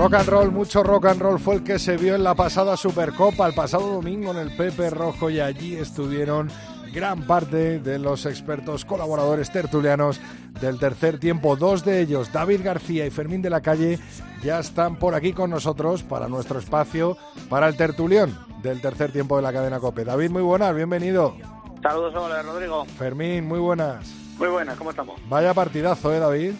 [0.08, 2.78] Rock and roll, mucho rock and roll fue el que se vio en la pasada
[2.78, 6.50] Supercopa, el pasado domingo en el Pepe Rojo y allí estuvieron
[6.94, 10.18] gran parte de los expertos colaboradores tertulianos
[10.62, 11.56] del tercer tiempo.
[11.56, 13.98] Dos de ellos, David García y Fermín de la Calle,
[14.42, 17.18] ya están por aquí con nosotros para nuestro espacio,
[17.50, 20.06] para el tertulión del tercer tiempo de la cadena COPE.
[20.06, 21.36] David, muy buenas, bienvenido.
[21.82, 22.86] Saludos, hola, Rodrigo.
[22.96, 24.08] Fermín, muy buenas.
[24.38, 25.20] Muy buenas, ¿cómo estamos?
[25.28, 26.52] Vaya partidazo, ¿eh, David?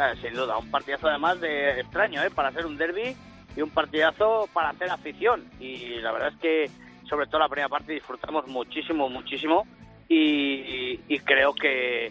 [0.00, 2.30] Eh, sin duda, un partidazo además de extraño, ¿eh?
[2.30, 3.14] Para ser un derby
[3.54, 5.44] y un partidazo para hacer afición.
[5.60, 6.70] Y la verdad es que,
[7.06, 9.66] sobre todo la primera parte, disfrutamos muchísimo, muchísimo.
[10.08, 12.10] Y, creo que,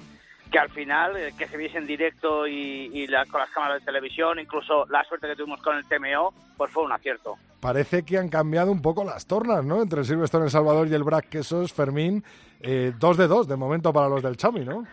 [0.52, 4.39] que al final, eh, que se viese en directo y, con las cámaras de televisión,
[4.39, 7.38] incluso la suerte que tuvimos con el TMO, pues fue un acierto.
[7.60, 9.82] Parece que han cambiado un poco las tornas, ¿no?
[9.82, 12.23] Entre Silvestre El Salvador y el Brac Quesos, Fermín,
[12.62, 14.86] eh, dos de dos de momento para los del Chami, ¿no?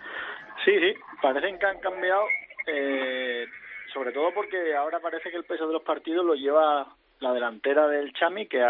[0.65, 2.23] Sí, sí, parecen que han cambiado
[2.67, 3.47] eh,
[3.93, 6.87] sobre todo porque ahora parece que el peso de los partidos lo lleva
[7.21, 8.63] la delantera del Chami, que se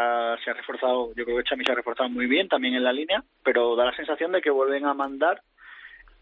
[0.50, 3.22] ha reforzado, yo creo que Chami se ha reforzado muy bien también en la línea,
[3.42, 5.42] pero da la sensación de que vuelven a mandar.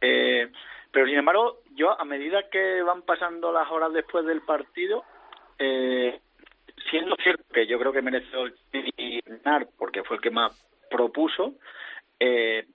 [0.01, 0.49] Eh,
[0.91, 5.05] pero sin embargo, yo a medida que van pasando las horas después del partido,
[5.59, 6.21] eh,
[6.91, 8.45] siendo cierto que yo creo que mereció
[9.27, 10.53] ganar porque fue el que más
[10.91, 11.55] propuso,
[12.21, 12.67] eh,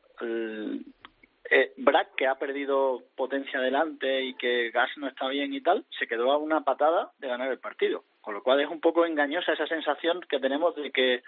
[1.49, 5.85] eh, Brack, que ha perdido potencia adelante y que Gas no está bien y tal,
[5.97, 8.03] se quedó a una patada de ganar el partido.
[8.21, 11.23] Con lo cual es un poco engañosa esa sensación que tenemos de que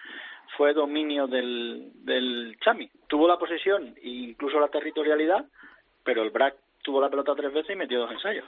[0.57, 2.89] fue dominio del, del Chami.
[3.07, 5.45] Tuvo la posesión e incluso la territorialidad,
[6.03, 8.45] pero el Brack tuvo la pelota tres veces y metió dos ensayos.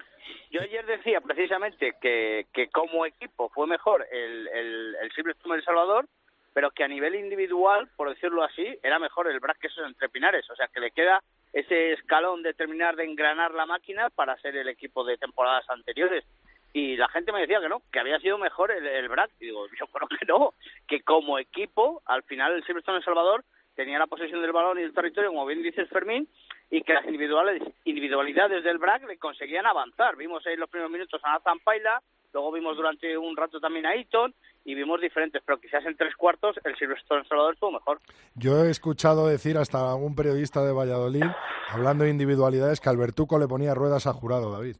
[0.51, 5.63] Yo ayer decía precisamente que, que como equipo fue mejor el, el, el Silverstone El
[5.63, 6.07] Salvador,
[6.53, 10.09] pero que a nivel individual, por decirlo así, era mejor el Brack que esos entre
[10.09, 10.47] Pinares.
[10.49, 11.21] O sea, que le queda
[11.53, 16.25] ese escalón de terminar de engranar la máquina para ser el equipo de temporadas anteriores.
[16.73, 19.29] Y la gente me decía que no, que había sido mejor el, el Brad.
[19.39, 20.53] Y digo, yo creo que no,
[20.87, 24.83] que como equipo, al final el Silverstone El Salvador tenía la posesión del balón y
[24.83, 26.27] el territorio, como bien dices Fermín,
[26.69, 30.15] y que las individuales, individualidades del BRAC le conseguían avanzar.
[30.15, 32.01] Vimos ahí los primeros minutos a Nathan Paila,
[32.33, 34.33] luego vimos durante un rato también a Eaton,
[34.65, 37.99] y vimos diferentes, pero quizás en tres cuartos el Silverstone Salvador estuvo mejor.
[38.35, 41.25] Yo he escuchado decir hasta algún periodista de Valladolid,
[41.69, 44.77] hablando de individualidades, que Albertuco le ponía ruedas a jurado, David.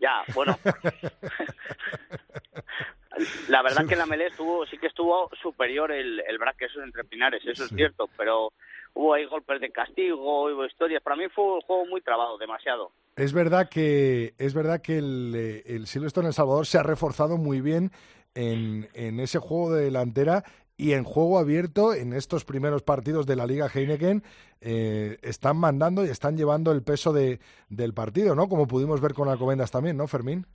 [0.00, 0.58] Ya, bueno.
[3.48, 7.46] la verdad que la Melé estuvo, sí que estuvo superior el, el esos entre Pinares,
[7.46, 8.52] eso es cierto, pero
[8.94, 11.02] hubo ahí golpes de castigo, hubo historias.
[11.02, 12.90] Para mí fue un juego muy trabado, demasiado.
[13.16, 17.60] Es verdad que es verdad que el, el Silverstone El Salvador se ha reforzado muy
[17.60, 17.90] bien
[18.34, 20.42] en, en ese juego de delantera
[20.76, 24.22] y en juego abierto en estos primeros partidos de la Liga Heineken
[24.60, 28.48] eh, están mandando y están llevando el peso de, del partido, ¿no?
[28.48, 30.46] Como pudimos ver con Alcobendas también, ¿no, Fermín?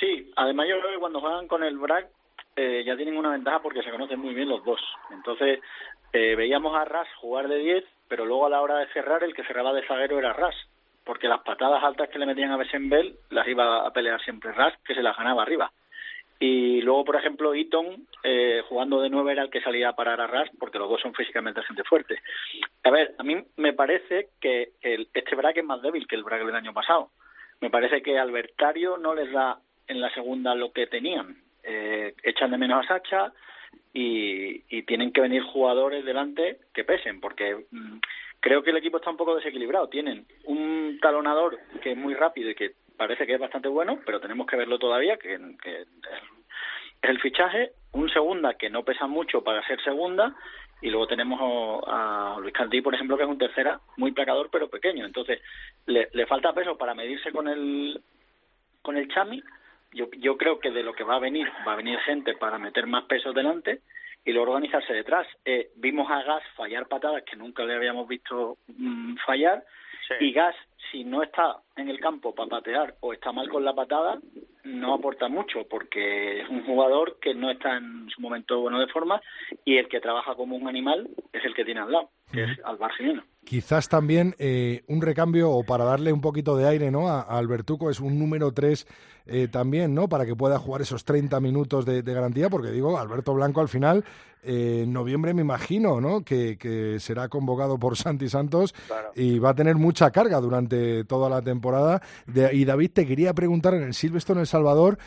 [0.00, 2.08] Sí, además yo creo que cuando juegan con el BRAC
[2.56, 4.80] eh, ya tienen una ventaja porque se conocen muy bien los dos.
[5.10, 5.60] Entonces
[6.12, 9.34] eh, veíamos a Ras jugar de 10, pero luego a la hora de cerrar el
[9.34, 10.54] que cerraba de zaguero era Ras,
[11.04, 14.74] porque las patadas altas que le metían a Besenbel las iba a pelear siempre Ras,
[14.84, 15.72] que se las ganaba arriba.
[16.38, 20.20] Y luego, por ejemplo, Eaton, eh, jugando de nueve, era el que salía a parar
[20.20, 22.18] a Ras, porque los dos son físicamente gente fuerte.
[22.82, 26.24] A ver, a mí me parece que el, este Braque es más débil que el
[26.24, 27.10] Braque del año pasado.
[27.60, 31.36] Me parece que Albertario no les da en la segunda lo que tenían.
[31.62, 33.32] Eh, echan de menos a Sacha
[33.94, 37.98] y, tienen que venir jugadores delante que pesen, porque mm,
[38.40, 39.88] creo creo que el equipo está un poco desequilibrado.
[39.88, 44.20] Tienen un talonador que es muy rápido y que parece que es bastante bueno, pero
[44.20, 45.40] tenemos que verlo todavía, que, es
[47.02, 47.72] el fichaje.
[47.92, 50.34] Un segunda que no pesa mucho para ser segunda
[50.80, 54.68] y luego tenemos a Luis Cantí, por ejemplo, que es un tercera muy placador pero
[54.68, 55.04] pequeño.
[55.04, 55.40] Entonces,
[55.86, 58.00] le, le falta peso para medirse con el
[58.82, 59.42] con el Chami.
[59.92, 62.58] Yo, yo creo que de lo que va a venir, va a venir gente para
[62.58, 63.80] meter más peso delante
[64.24, 65.26] y luego organizarse detrás.
[65.44, 69.64] Eh, vimos a Gas fallar patadas que nunca le habíamos visto mm, fallar
[70.20, 70.54] y Gas,
[70.90, 74.18] si no está en el campo para patear o está mal con la patada,
[74.64, 78.88] no aporta mucho porque es un jugador que no está en su momento bueno de
[78.88, 79.20] forma
[79.64, 82.60] y el que trabaja como un animal es el que tiene al lado, que es
[82.64, 83.24] Alvar Jiménez.
[83.44, 87.08] Quizás también eh, un recambio o para darle un poquito de aire ¿no?
[87.08, 88.86] a, Albertuco es un número 3
[89.26, 90.08] eh, también, ¿no?
[90.08, 94.04] Para que pueda jugar esos 30 minutos de, garantía, porque digo, Alberto Blanco al final,
[94.42, 96.24] eh, en noviembre me imagino, ¿no?
[96.24, 98.74] Que, será convocado por Santi Santos
[99.14, 102.02] y va a tener mucha carga durante toda la temporada.
[102.52, 104.98] y David, te quería preguntar en el Silvestre en El Salvador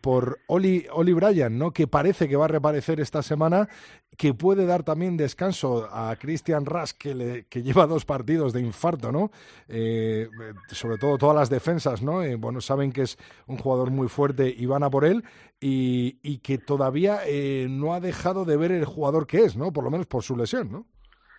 [0.00, 1.72] por Oli, Oli Bryan, ¿no?
[1.72, 3.68] Que parece que va a reaparecer esta semana,
[4.16, 8.60] que puede dar también descanso a Christian Ras, que le que, lleva dos partidos de
[8.60, 9.30] infarto, ¿no?
[9.68, 10.28] Eh,
[10.68, 12.22] sobre todo todas las defensas, ¿no?
[12.22, 13.15] Eh, bueno, saben que es
[13.46, 15.22] un jugador muy fuerte y van a por él
[15.60, 19.72] y, y que todavía eh, no ha dejado de ver el jugador que es, ¿no?
[19.72, 20.86] Por lo menos por su lesión, ¿no?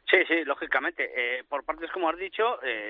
[0.10, 1.10] Sí, sí, lógicamente.
[1.50, 2.44] por partes, como has dicho,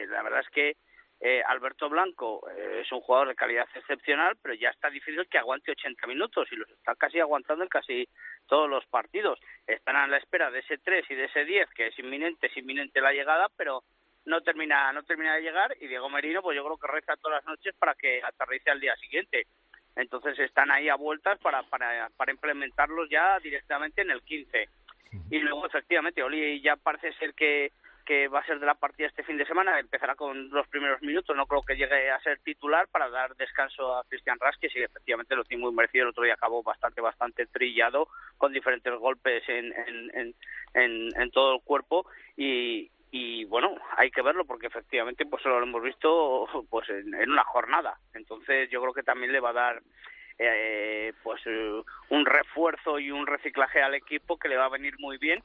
[0.09, 0.77] la verdad es que
[1.19, 5.39] eh, Alberto Blanco eh, es un jugador de calidad excepcional, pero ya está difícil que
[5.39, 8.07] aguante 80 minutos y los está casi aguantando en casi
[8.45, 9.39] todos los partidos.
[9.65, 12.57] Están a la espera de ese 3 y de ese 10, que es inminente, es
[12.57, 13.83] inminente la llegada, pero
[14.27, 17.37] no termina, no termina de llegar y Diego Merino, pues yo creo que reza todas
[17.37, 19.47] las noches para que aterrice al día siguiente.
[19.95, 24.69] Entonces están ahí a vueltas para, para, para implementarlos ya directamente en el 15.
[25.31, 27.71] Y luego, efectivamente, Oli ya parece ser que
[28.07, 31.01] que va a ser de la partida este fin de semana, empezará con los primeros
[31.01, 34.69] minutos, no creo que llegue a ser titular para dar descanso a Cristian Ras, que
[34.69, 38.07] sí, efectivamente lo tiene muy merecido, el otro día acabó bastante, bastante trillado,
[38.37, 40.33] con diferentes golpes en, en,
[40.73, 42.07] en, en, todo el cuerpo.
[42.37, 47.43] Y, y bueno, hay que verlo porque efectivamente pues lo hemos visto pues en, una
[47.43, 49.81] jornada, entonces yo creo que también le va a dar
[50.37, 51.41] eh, pues
[52.09, 55.43] un refuerzo y un reciclaje al equipo que le va a venir muy bien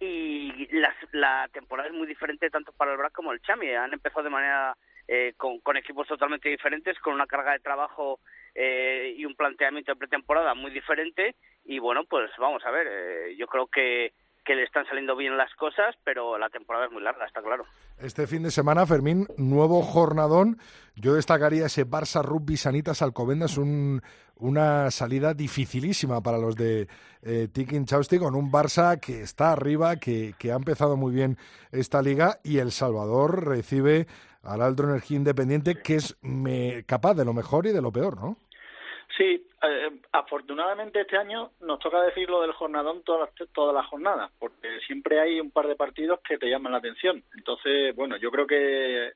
[0.00, 3.70] y la, la temporada es muy diferente tanto para el BRAC como el Chami.
[3.74, 4.74] Han empezado de manera
[5.06, 8.18] eh, con, con, equipos totalmente diferentes, con una carga de trabajo
[8.54, 11.34] eh, y un planteamiento de pretemporada muy diferente.
[11.66, 14.12] Y bueno, pues vamos a ver, eh, yo creo que
[14.44, 17.64] que le están saliendo bien las cosas, pero la temporada es muy larga, está claro.
[17.98, 20.58] Este fin de semana, Fermín, nuevo jornadón.
[20.94, 24.02] Yo destacaría ese Barça Rugby Sanitas Alcobendas, un,
[24.36, 26.88] una salida dificilísima para los de
[27.22, 31.36] eh, Tikin Chausti, con un Barça que está arriba, que, que ha empezado muy bien
[31.72, 34.06] esta liga, y El Salvador recibe
[34.42, 36.16] al Alto Energía Independiente, que es
[36.86, 38.38] capaz de lo mejor y de lo peor, ¿no?
[39.20, 43.84] Sí, eh, afortunadamente este año nos toca decir lo del jornadón todas las, todas las
[43.84, 47.22] jornadas, porque siempre hay un par de partidos que te llaman la atención.
[47.36, 49.12] Entonces, bueno, yo creo que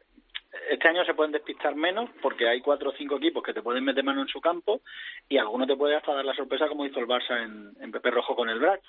[0.68, 3.82] este año se pueden despistar menos porque hay cuatro o cinco equipos que te pueden
[3.82, 4.82] meter mano en su campo
[5.26, 8.36] y alguno te puede hasta dar la sorpresa como hizo el Barça en, Pepe Rojo
[8.36, 8.82] con el BRAC.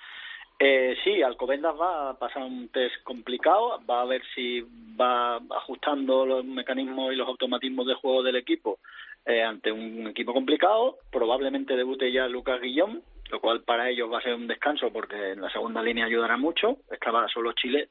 [0.59, 4.65] Eh, sí, Alcobendas va a pasar un test complicado, va a ver si
[4.99, 8.79] va ajustando los mecanismos y los automatismos de juego del equipo
[9.25, 10.97] eh, ante un equipo complicado.
[11.11, 13.01] Probablemente debute ya Lucas Guillón,
[13.31, 16.37] lo cual para ellos va a ser un descanso porque en la segunda línea ayudará
[16.37, 16.77] mucho.
[16.91, 17.89] Estaba solo Chile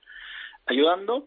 [0.66, 1.26] ayudando.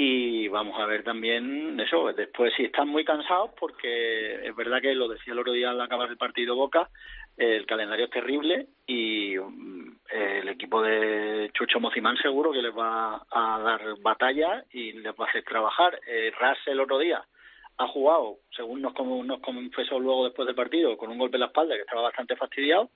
[0.00, 4.94] Y vamos a ver también eso, después si están muy cansados, porque es verdad que
[4.94, 6.88] lo decía el otro día al acabar el partido Boca,
[7.36, 13.24] el calendario es terrible y mm, el equipo de Chucho Mocimán seguro que les va
[13.28, 15.98] a dar batalla y les va a hacer trabajar.
[16.06, 17.24] Eh, Ras el otro día
[17.78, 21.46] ha jugado, según nos, nos confesó luego después del partido, con un golpe en la
[21.46, 22.90] espalda que estaba bastante fastidiado.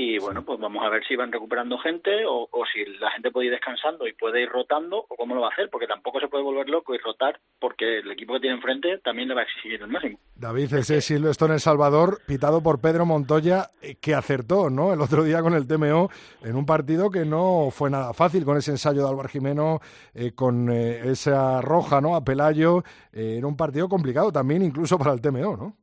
[0.00, 3.46] Y bueno, pues vamos a ver si van recuperando gente o, si la gente puede
[3.46, 6.28] ir descansando y puede ir rotando o cómo lo va a hacer, porque tampoco se
[6.28, 9.44] puede volver loco y rotar porque el equipo que tiene enfrente también le va a
[9.44, 10.20] exigir el máximo.
[10.36, 14.92] David, ese Silvestre en El Salvador, pitado por Pedro Montoya, eh, que acertó ¿no?
[14.92, 16.10] el otro día con el TMO
[16.44, 19.80] en un partido que no fue nada fácil con ese ensayo de Álvaro Jimeno,
[20.14, 22.14] eh, con eh, esa roja ¿no?
[22.14, 22.84] a Pelayo.
[23.12, 25.76] era un partido complicado también, incluso para el TMO, ¿no?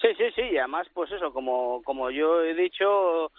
[0.00, 3.32] Sí, sí, sí, y además, pues eso, como, como yo he dicho,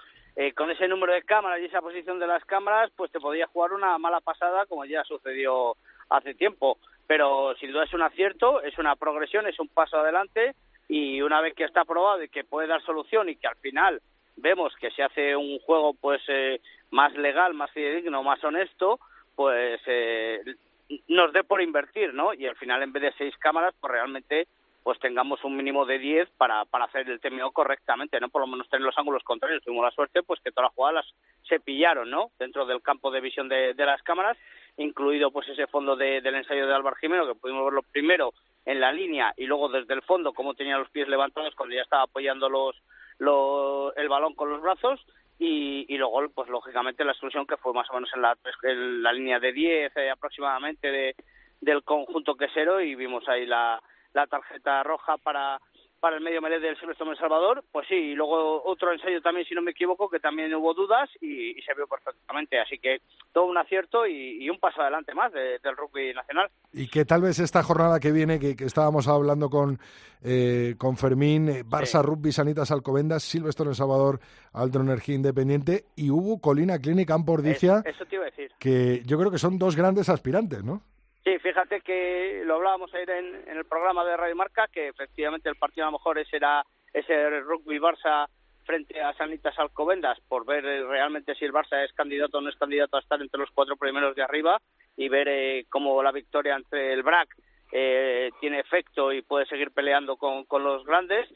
[0.55, 3.73] con ese número de cámaras y esa posición de las cámaras, pues te podía jugar
[3.73, 5.75] una mala pasada, como ya sucedió
[6.09, 6.77] hace tiempo
[7.07, 10.53] pero sin duda es un acierto, es una progresión, es un paso adelante
[10.89, 14.01] y una vez que está probado y que puede dar solución y que al final
[14.35, 16.59] vemos que se hace un juego pues eh,
[16.91, 18.99] más legal, más digno, más honesto,
[19.35, 20.41] pues eh,
[20.87, 22.33] dé por invertir, ¿no?
[22.33, 24.47] Y al final, en vez de seis cámaras, pues realmente
[24.83, 28.29] pues tengamos un mínimo de 10 para, para hacer el TMO correctamente, ¿no?
[28.29, 29.63] Por lo menos tener los ángulos contrarios.
[29.63, 31.05] Tuvimos la suerte, pues que todas las jugadas
[31.47, 32.31] se pillaron, ¿no?
[32.39, 34.37] Dentro del campo de visión de, de las cámaras,
[34.77, 38.33] incluido pues ese fondo de, del ensayo de Álvaro Jimeno, que pudimos verlo primero
[38.65, 41.81] en la línea y luego desde el fondo cómo tenía los pies levantados cuando ya
[41.81, 42.75] estaba apoyando los,
[43.17, 44.99] los el balón con los brazos
[45.39, 49.03] y, y luego pues lógicamente la exclusión que fue más o menos en la, en
[49.03, 51.15] la línea de 10 eh, aproximadamente de,
[51.61, 53.81] del conjunto quesero y vimos ahí la
[54.17, 55.59] la tarjeta roja para
[55.99, 59.47] para el medio melee del Silvestre El Salvador, pues sí, y luego otro ensayo también,
[59.47, 62.59] si no me equivoco, que también hubo dudas y, se vio perfectamente.
[62.59, 63.01] Así que
[63.33, 66.49] todo un acierto y, un paso adelante más del rugby nacional.
[66.71, 69.79] Y que tal vez esta jornada que viene, que, estábamos hablando con,
[70.23, 74.19] eh, con Fermín, eh, Barça Rugby, Sanitas Alcobendas, Silvestre El Salvador,
[74.53, 77.81] Alto Energía Independiente y hubo Colina Clínica Ampordicia.
[77.83, 78.51] eso te iba a decir.
[78.59, 80.83] Que yo creo que son dos grandes aspirantes, ¿no?
[81.27, 85.57] Sí, fíjate que lo hablábamos ayer en, el programa de Radio Marca, que efectivamente el
[85.57, 88.27] partido a lo mejor era ese rugby Barça
[88.63, 92.49] frente a Sanitas Alcobendas por ver eh, realmente si el Barça es candidato o no
[92.49, 94.61] es candidato a estar entre los cuatro primeros de arriba
[94.95, 97.27] y ver eh, cómo la victoria entre el BRAC
[97.73, 101.27] eh, tiene efecto y puede seguir peleando con, con los grandes.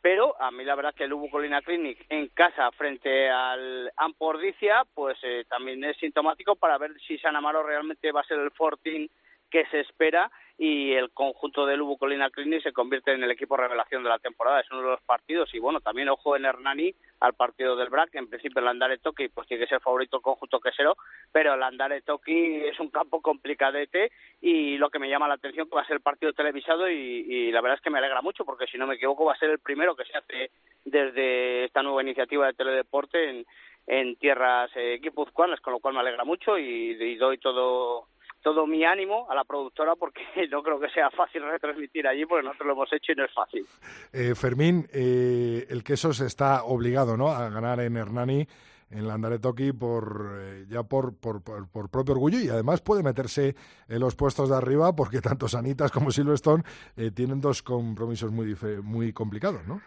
[0.00, 4.84] Pero a mí la verdad que el Ubu Colina Clinic en casa frente al Ampordicia
[4.94, 8.52] pues eh, también es sintomático para ver si San Amaro realmente va a ser el
[8.52, 9.10] Fortín
[9.52, 13.56] que se espera y el conjunto del Lubu Colina Clinic se convierte en el equipo
[13.56, 14.60] revelación de la temporada.
[14.60, 18.14] Es uno de los partidos y bueno, también ojo en Hernani al partido del BRAC.
[18.14, 20.96] En principio el Andare Toki pues tiene que ser favorito el conjunto quesero,
[21.30, 25.68] pero el Andare Toki es un campo complicadete y lo que me llama la atención
[25.76, 28.66] va a ser el partido televisado y, la verdad es que me alegra mucho porque
[28.66, 30.50] si no me equivoco va a ser el primero que se hace
[30.84, 33.46] desde esta nueva iniciativa de teledeporte en,
[33.86, 38.06] en tierras eh, guipuzcoanas, con lo cual me alegra mucho y doy todo
[38.42, 42.44] todo mi ánimo a la productora porque no creo que sea fácil retransmitir allí porque
[42.44, 43.66] nosotros lo hemos hecho y no es fácil.
[44.12, 47.28] Eh, Fermín, eh, el queso se está obligado ¿no?
[47.28, 48.46] a ganar en Hernani
[48.92, 53.56] en la Andaretoki por eh, ya por, por, por, propio orgullo y además puede meterse
[53.88, 56.62] en los puestos de arriba porque tanto Sanitas como Silverstone
[56.96, 59.80] eh, tienen dos compromisos muy muy complicados, ¿no?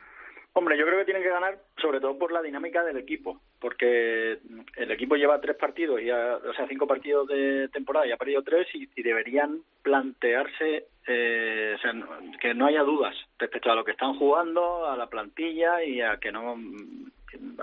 [0.58, 4.40] Hombre, yo creo que tienen que ganar sobre todo por la dinámica del equipo, porque
[4.78, 8.42] el equipo lleva tres partidos, y o sea, cinco partidos de temporada y ha perdido
[8.42, 11.94] tres y, deberían plantearse eh, o sea,
[12.40, 16.18] que no haya dudas respecto a lo que están jugando, a la plantilla y a
[16.22, 16.56] que no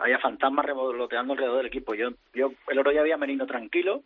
[0.03, 1.95] haya fantasmas revoloteando alrededor del equipo.
[1.95, 4.03] Yo, yo el otro día había venido tranquilo,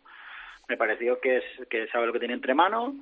[0.69, 2.93] me pareció que, es, que sabe lo que tiene entre manos,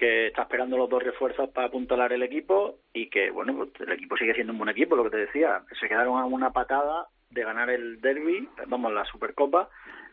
[0.00, 3.92] que está esperando los dos refuerzos para apuntalar el equipo y que, bueno, pues el
[3.92, 5.60] equipo sigue siendo un buen equipo, lo que te decía.
[5.78, 9.68] Se quedaron a una patada de ganar el derby, vamos, la Supercopa,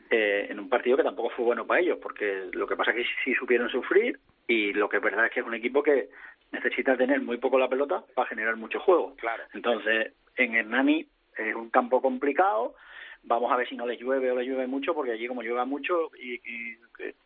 [0.10, 2.98] eh, en un partido que tampoco fue bueno para ellos, porque lo que pasa es
[2.98, 6.10] que sí, supieron sufrir y lo que es verdad es que es un equipo que
[6.52, 9.16] necesita tener muy poco la pelota para generar mucho juego.
[9.16, 9.44] Claro.
[9.54, 11.08] Entonces, en Hernani
[11.38, 12.76] es un campo complicado,
[13.28, 15.66] Vamos a ver si no les llueve o les llueve mucho, porque allí como llueva
[15.66, 16.40] mucho y,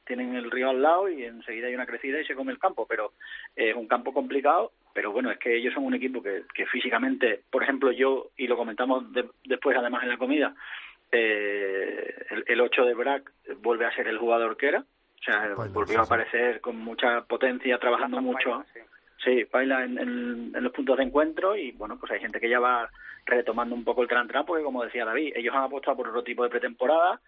[0.06, 2.86] tienen el río al lado y enseguida hay una crecida y se come el campo,
[2.86, 3.14] pero
[3.56, 7.44] es un campo complicado, pero bueno, es que ellos son un equipo que, que físicamente,
[7.50, 9.06] por ejemplo, yo, y lo comentamos
[9.46, 10.54] después además en la comida,
[11.12, 13.32] eh, el, el 8 de Brack
[13.62, 17.78] vuelve a ser el jugador que era, o sea, volvió a aparecer con mucha potencia,
[17.78, 18.66] trabajando mucho.
[18.74, 18.80] sí.
[19.52, 22.90] Baila en, los puntos de encuentro y bueno, pues hay gente que ya va
[23.26, 26.44] retomando un poco el tran, porque como decía David, ellos han apostado por otro tipo
[26.44, 27.20] de pretemporada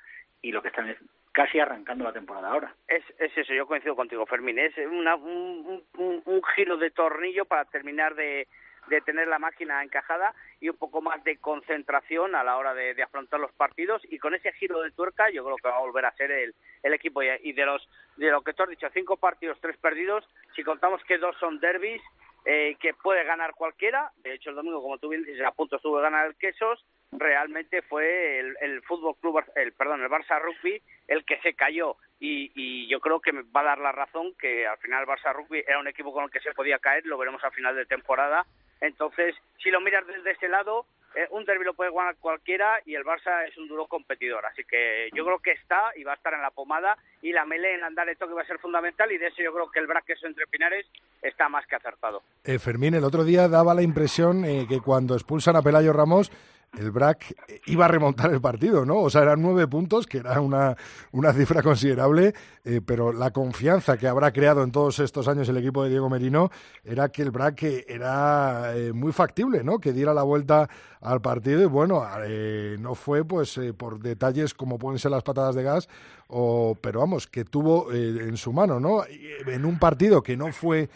[0.42, 0.98] y lo que están es
[1.32, 2.76] casi arrancando la temporada ahora.
[2.88, 4.60] Es, es eso, yo coincido contigo, Fermín.
[4.60, 8.48] Es una, un, un, giro de tornillo para terminar de,
[8.88, 13.02] de tener la máquina encajada y un poco más de concentración a la hora de,
[13.04, 16.06] afrontar los partidos y con ese giro de tuerca yo creo que va a volver
[16.06, 19.18] a ser el, el equipo y de los de lo que tú has dicho cinco
[19.18, 22.02] partidos tres perdidos si contamos que dos son derbis
[22.46, 24.12] eh, que puede ganar cualquiera.
[24.18, 26.86] De hecho, el domingo, como tú bien dices, a punto estuvo de ganar el Quesos.
[27.14, 31.96] Realmente fue el, el Fútbol Club, el perdón, el Barça Rugby el que se cayó.
[32.20, 35.08] Y, y, yo creo que me va a dar la razón que al final el
[35.08, 37.06] Barça Rugby era un equipo con el que se podía caer.
[37.06, 38.46] Lo veremos a final de temporada.
[38.84, 42.96] Entonces, si lo miras desde ese lado, eh, un derbi lo puede ganar cualquiera y
[42.96, 44.46] el Barça es un duro competidor.
[44.46, 47.46] Así que yo creo que está y va a estar en la pomada y la
[47.46, 49.80] melee en andar esto que va a ser fundamental y de eso yo creo que
[49.80, 50.86] el braqueso entre Pinares
[51.22, 52.24] está más que acertado.
[52.44, 56.30] Eh, Fermín, el otro día daba la impresión eh, que cuando expulsan a Pelayo Ramos
[56.78, 57.36] el BRAC
[57.68, 59.00] iba a remontar el partido, ¿no?
[59.00, 60.76] O sea, eran nueve puntos, que era una,
[61.12, 62.34] una cifra considerable,
[62.66, 66.10] eh, pero la confianza que habrá creado en todos estos años el equipo de Diego
[66.10, 66.50] Merino
[66.84, 69.80] era que el BRAC era eh, muy factible, ¿no?
[69.80, 70.68] Que diera la vuelta
[71.02, 75.54] al partido y bueno, eh, no fue pues por detalles como pueden ser las patadas
[75.54, 75.90] de gas,
[76.28, 79.04] o, pero vamos, que tuvo en su mano, ¿no?
[79.46, 80.90] En un partido que no fue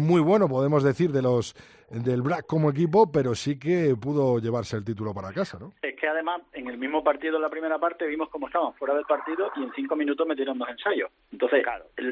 [0.00, 1.54] muy bueno, podemos decir, de los
[1.90, 5.72] del BRAC como equipo, pero sí que pudo llevarse el título para casa, ¿no?
[5.82, 8.94] Es que además, en el mismo partido, en la primera parte, vimos cómo estaban fuera
[8.94, 11.10] del partido y en cinco minutos metieron dos ensayos.
[11.32, 11.64] Entonces,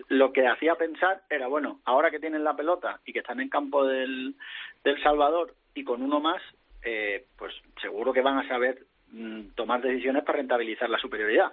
[0.09, 3.49] lo que hacía pensar era, bueno, ahora que tienen la pelota y que están en
[3.49, 4.35] campo del,
[4.83, 6.43] del Salvador y con uno más,
[6.83, 11.53] eh, pues seguro que van a saber mm, tomar decisiones para rentabilizar la superioridad.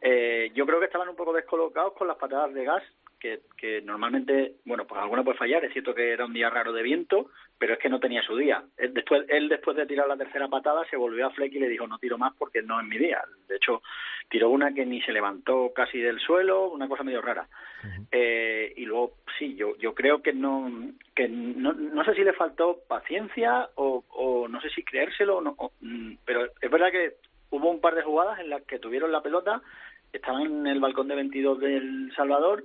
[0.00, 2.82] Eh, yo creo que estaban un poco descolocados con las patadas de gas
[3.20, 6.82] que, normalmente, bueno, pues alguna puede fallar, es cierto que era un día raro de
[6.82, 8.64] viento, pero es que no tenía su día.
[8.76, 11.68] Él después, él después de tirar la tercera patada se volvió a Fleck y le
[11.68, 13.22] dijo no tiro más porque no es mi día.
[13.48, 13.82] De hecho,
[14.28, 17.46] tiró una que ni se levantó casi del suelo, una cosa medio rara.
[18.10, 20.70] eh, y luego, sí, yo, yo creo que no,
[21.14, 25.40] que no, no sé si le faltó paciencia o, o no sé si creérselo, o
[25.40, 27.14] no, mm, pero es verdad que
[27.50, 29.62] hubo un par de jugadas en las que tuvieron la pelota,
[30.12, 32.64] estaban en el balcón de 22 del Salvador,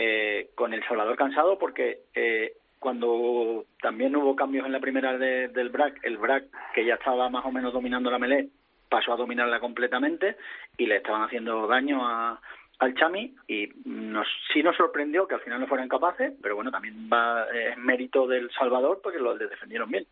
[0.00, 5.70] eh, con El Salvador cansado porque eh, cuando también hubo cambios en la primera del
[5.70, 8.48] BRAC, el BRAC, que ya estaba más o menos dominando la melee,
[8.88, 10.36] pasó a dominarla completamente
[10.76, 12.40] y le estaban haciendo daño a,
[12.78, 16.70] al Chami y nos, sí nos sorprendió que al final no fueran capaces, pero bueno,
[16.70, 20.06] también va es mérito del Salvador porque lo defendieron bien.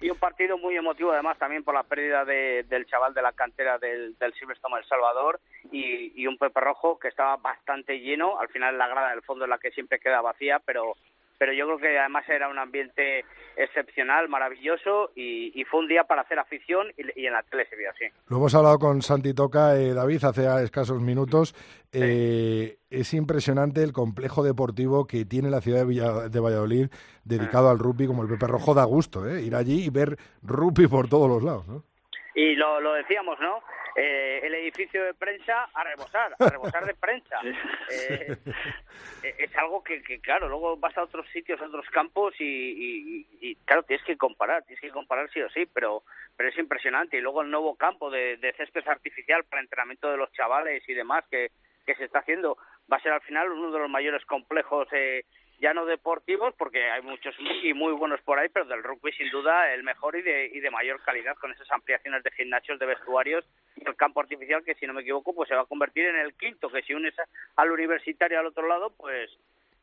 [0.00, 3.32] Y un partido muy emotivo además también por la pérdida de, del chaval de la
[3.32, 5.40] cantera del, del Silverstone El Salvador
[5.70, 8.40] y, y, un Pepe Rojo que estaba bastante lleno.
[8.40, 10.96] Al final la grada del fondo es la que siempre queda vacía, pero
[11.40, 13.24] pero yo creo que además era un ambiente
[13.56, 17.66] excepcional, maravilloso y, y fue un día para hacer afición y, y, en la tele
[17.70, 18.04] se vio así.
[18.28, 21.54] Lo hemos hablado con Santi Toca, eh, David, hace escasos minutos.
[21.94, 26.88] Eh, es impresionante el complejo deportivo que tiene la ciudad de, Villa, de Valladolid
[27.24, 29.40] dedicado al rugby, como el Pepe Rojo da gusto, ¿eh?
[29.40, 31.66] ir allí y ver rugby por todos los lados.
[31.66, 31.84] ¿no?
[32.34, 33.60] Y lo, lo decíamos, ¿no?
[33.96, 37.40] Eh, el edificio de prensa a rebosar, a rebosar de prensa.
[37.90, 38.36] Eh,
[39.22, 43.26] es algo que, que, claro, luego vas a otros sitios, a otros campos y, y,
[43.40, 46.04] y, claro, tienes que comparar, tienes que comparar sí o sí, pero,
[46.36, 47.16] pero es impresionante.
[47.16, 50.94] Y luego el nuevo campo de, de césped artificial para entrenamiento de los chavales y
[50.94, 51.50] demás que,
[51.84, 52.56] que se está haciendo
[52.90, 55.24] va a ser al final uno de los mayores complejos eh,
[55.60, 59.30] ya no deportivos, porque hay muchos y muy buenos por ahí, pero del rugby sin
[59.30, 62.86] duda el mejor y de, y de mayor calidad, con esas ampliaciones de gimnasios, de
[62.86, 63.44] vestuarios
[63.76, 66.16] y el campo artificial, que si no me equivoco, pues se va a convertir en
[66.16, 67.14] el quinto, que si unes
[67.56, 69.30] al universitario al otro lado, pues,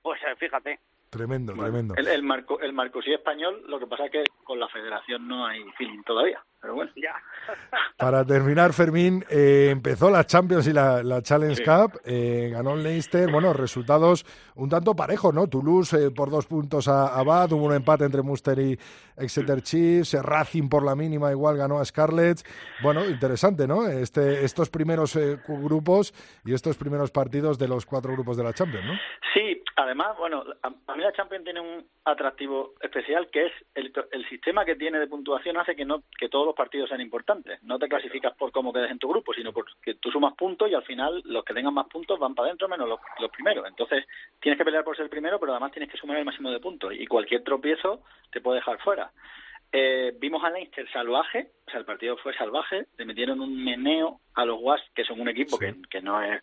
[0.01, 0.79] pues fíjate.
[1.09, 1.95] Tremendo, bueno, tremendo.
[1.95, 5.45] El, el, marco, el Marcosí español, lo que pasa es que con la federación no
[5.45, 6.91] hay feeling todavía, pero bueno.
[6.95, 7.15] Ya.
[7.97, 11.63] Para terminar, Fermín, eh, empezó la Champions y la, la Challenge sí.
[11.63, 15.47] Cup, eh, ganó el Leicester, bueno, resultados un tanto parejos, ¿no?
[15.47, 18.77] Toulouse eh, por dos puntos a, a Bath, hubo un empate entre Munster y
[19.17, 22.39] Exeter Chiefs, Racing por la mínima igual ganó a Scarlett.
[22.81, 23.87] Bueno, interesante, ¿no?
[23.87, 26.13] Este, estos primeros eh, grupos
[26.45, 28.93] y estos primeros partidos de los cuatro grupos de la Champions, ¿no?
[29.33, 33.91] Sí, además, bueno, a, a mí la Champions tiene un atractivo especial que es el,
[34.11, 37.61] el sistema que tiene de puntuación hace que no que todos los partidos sean importantes.
[37.63, 40.73] No te clasificas por cómo quedes en tu grupo, sino porque tú sumas puntos y
[40.73, 43.67] al final los que tengan más puntos van para adentro menos los, los primeros.
[43.67, 44.05] Entonces
[44.39, 46.93] tienes que pelear por ser primero, pero además tienes que sumar el máximo de puntos
[46.93, 49.11] y cualquier tropiezo te puede dejar fuera.
[49.71, 54.21] Eh, vimos a Leinster salvaje, o sea, el partido fue salvaje, le metieron un meneo
[54.33, 55.65] a los Wasps, que son un equipo sí.
[55.65, 56.41] que, que, no es...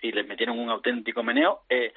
[0.00, 1.62] y les metieron un auténtico meneo.
[1.68, 1.92] Eh,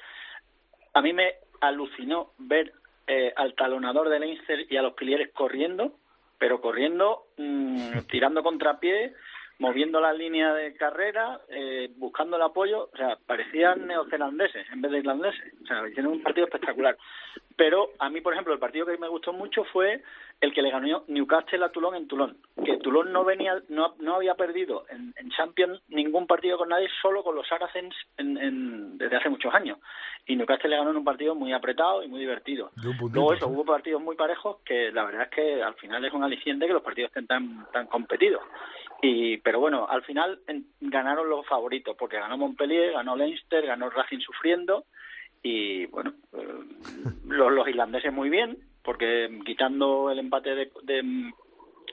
[0.94, 2.72] a mí me alucinó ver
[3.06, 5.92] eh, al talonador de Leinster y a los pilieres corriendo,
[6.38, 9.14] pero corriendo, mmm, tirando contrapié,
[9.58, 14.92] moviendo la línea de carrera, eh, buscando el apoyo, o sea, parecían neozelandeses en vez
[14.92, 16.96] de irlandeses, o sea, hicieron un partido espectacular.
[17.56, 20.02] Pero a mí, por ejemplo, el partido que me gustó mucho fue
[20.40, 24.16] el que le ganó Newcastle a Toulon en Toulon, que Toulon no venía, no, no
[24.16, 28.98] había perdido en, en Champions ningún partido con nadie, solo con los Saracens en, en,
[28.98, 29.78] desde hace muchos años.
[30.26, 32.70] Y Newcastle le ganó en un partido muy apretado y muy divertido.
[33.12, 36.24] Luego eso, hubo partidos muy parejos que la verdad es que al final es un
[36.24, 38.42] aliciente que los partidos estén tan, tan competidos.
[39.02, 43.88] Y, pero bueno, al final en, ganaron los favoritos, porque ganó Montpellier, ganó Leinster, ganó
[43.88, 44.84] Racing sufriendo,
[45.42, 46.60] y bueno, eh,
[47.26, 51.02] los, los irlandeses muy bien, porque quitando el empate de, de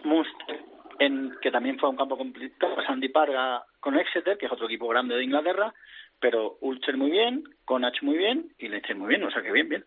[0.03, 0.63] Munster,
[0.99, 4.87] en, que también fue un campo complicado, Sandy Parga con Exeter, que es otro equipo
[4.87, 5.73] grande de Inglaterra,
[6.19, 9.67] pero Ulster muy bien, Connacht muy bien y Leicester muy bien, o sea que bien,
[9.67, 9.83] bien.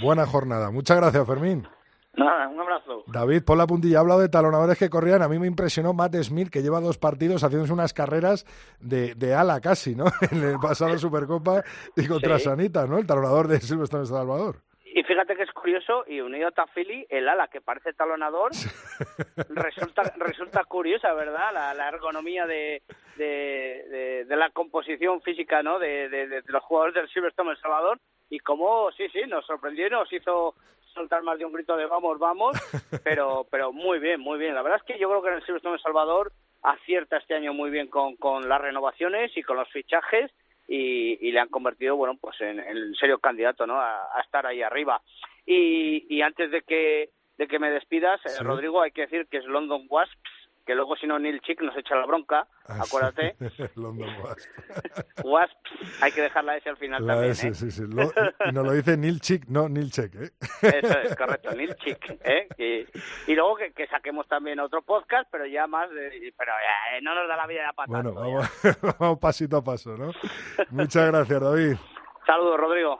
[0.00, 0.70] Buena jornada.
[0.70, 1.66] Muchas gracias, Fermín.
[2.16, 3.02] Nada, un abrazo.
[3.08, 5.22] David, por la puntilla, ha hablado de talonadores que corrían.
[5.22, 8.46] A mí me impresionó Matt Smith, que lleva dos partidos haciéndose unas carreras
[8.78, 10.04] de, de ala casi, ¿no?
[10.30, 11.64] En el pasado Supercopa
[11.96, 12.98] y contra Sanita, ¿no?
[12.98, 14.62] El talonador de Silvestre Salvador.
[14.96, 18.52] Y fíjate que es curioso, y unido a Tafili, el ala que parece talonador,
[19.48, 21.52] resulta resulta curiosa, ¿verdad?
[21.52, 22.80] La, ergonomía de,
[23.16, 25.80] de, de, la composición física, ¿no?
[25.80, 27.98] De, de, los jugadores del Silverstone El Salvador,
[28.30, 30.54] y cómo, sí, sí, nos sorprendió y nos hizo
[30.92, 32.52] soltar más de un grito de vamos, vamos,
[33.02, 34.54] pero, pero muy bien, muy bien.
[34.54, 36.30] La verdad es que yo creo que en el Silverstone El Salvador
[36.62, 40.30] acierta este año muy bien con, con las renovaciones y con los fichajes,
[40.66, 43.80] y, le han convertido, bueno, pues en, en serio candidato, ¿no?
[43.80, 45.00] A, estar ahí arriba.
[45.46, 49.38] Y, y antes de que de que me despidas, eh, Rodrigo, hay que decir que
[49.38, 53.36] es London Wasps que luego si no Neil Chick nos echa la bronca, ah, acuérdate.
[53.76, 54.48] London Wasp.
[55.24, 55.56] Wasp,
[56.00, 57.34] hay que dejarla ese al final también, ¿eh?
[57.34, 57.82] Sí, sí.
[57.86, 60.30] Lo, y nos lo dice Neil Chick, no Neil Check, ¿eh?
[60.62, 62.48] Eso es, correcto, Neil Chick, ¿eh?
[62.58, 66.96] Y, y luego que, que, saquemos también otro podcast, pero ya más, de, pero ya,
[66.96, 68.02] eh, no nos da la vida de patada.
[68.02, 70.12] Bueno, vamos, vamos pasito a paso, ¿no?
[70.70, 71.76] Muchas gracias, David.
[72.26, 72.98] Saludos, Rodrigo.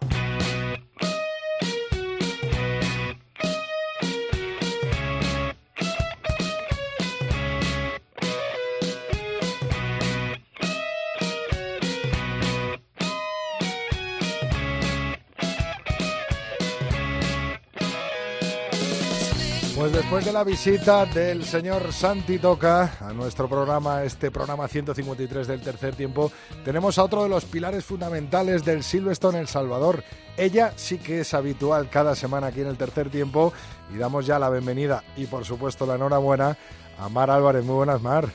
[19.84, 25.46] Pues después de la visita del señor Santi Toca a nuestro programa, este programa 153
[25.46, 26.32] del tercer tiempo,
[26.64, 30.02] tenemos a otro de los pilares fundamentales del Silverstone El Salvador.
[30.38, 33.52] Ella sí que es habitual cada semana aquí en el tercer tiempo
[33.94, 36.56] y damos ya la bienvenida y por supuesto la enhorabuena
[36.98, 37.62] a Mar Álvarez.
[37.62, 38.30] Muy buenas, Mar.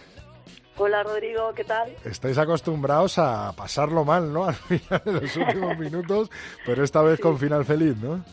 [0.77, 1.95] Hola Rodrigo, ¿qué tal?
[2.05, 4.45] Estáis acostumbrados a pasarlo mal, ¿no?
[4.49, 6.29] Al final de los últimos minutos,
[6.63, 8.23] pero esta vez con final feliz, ¿no?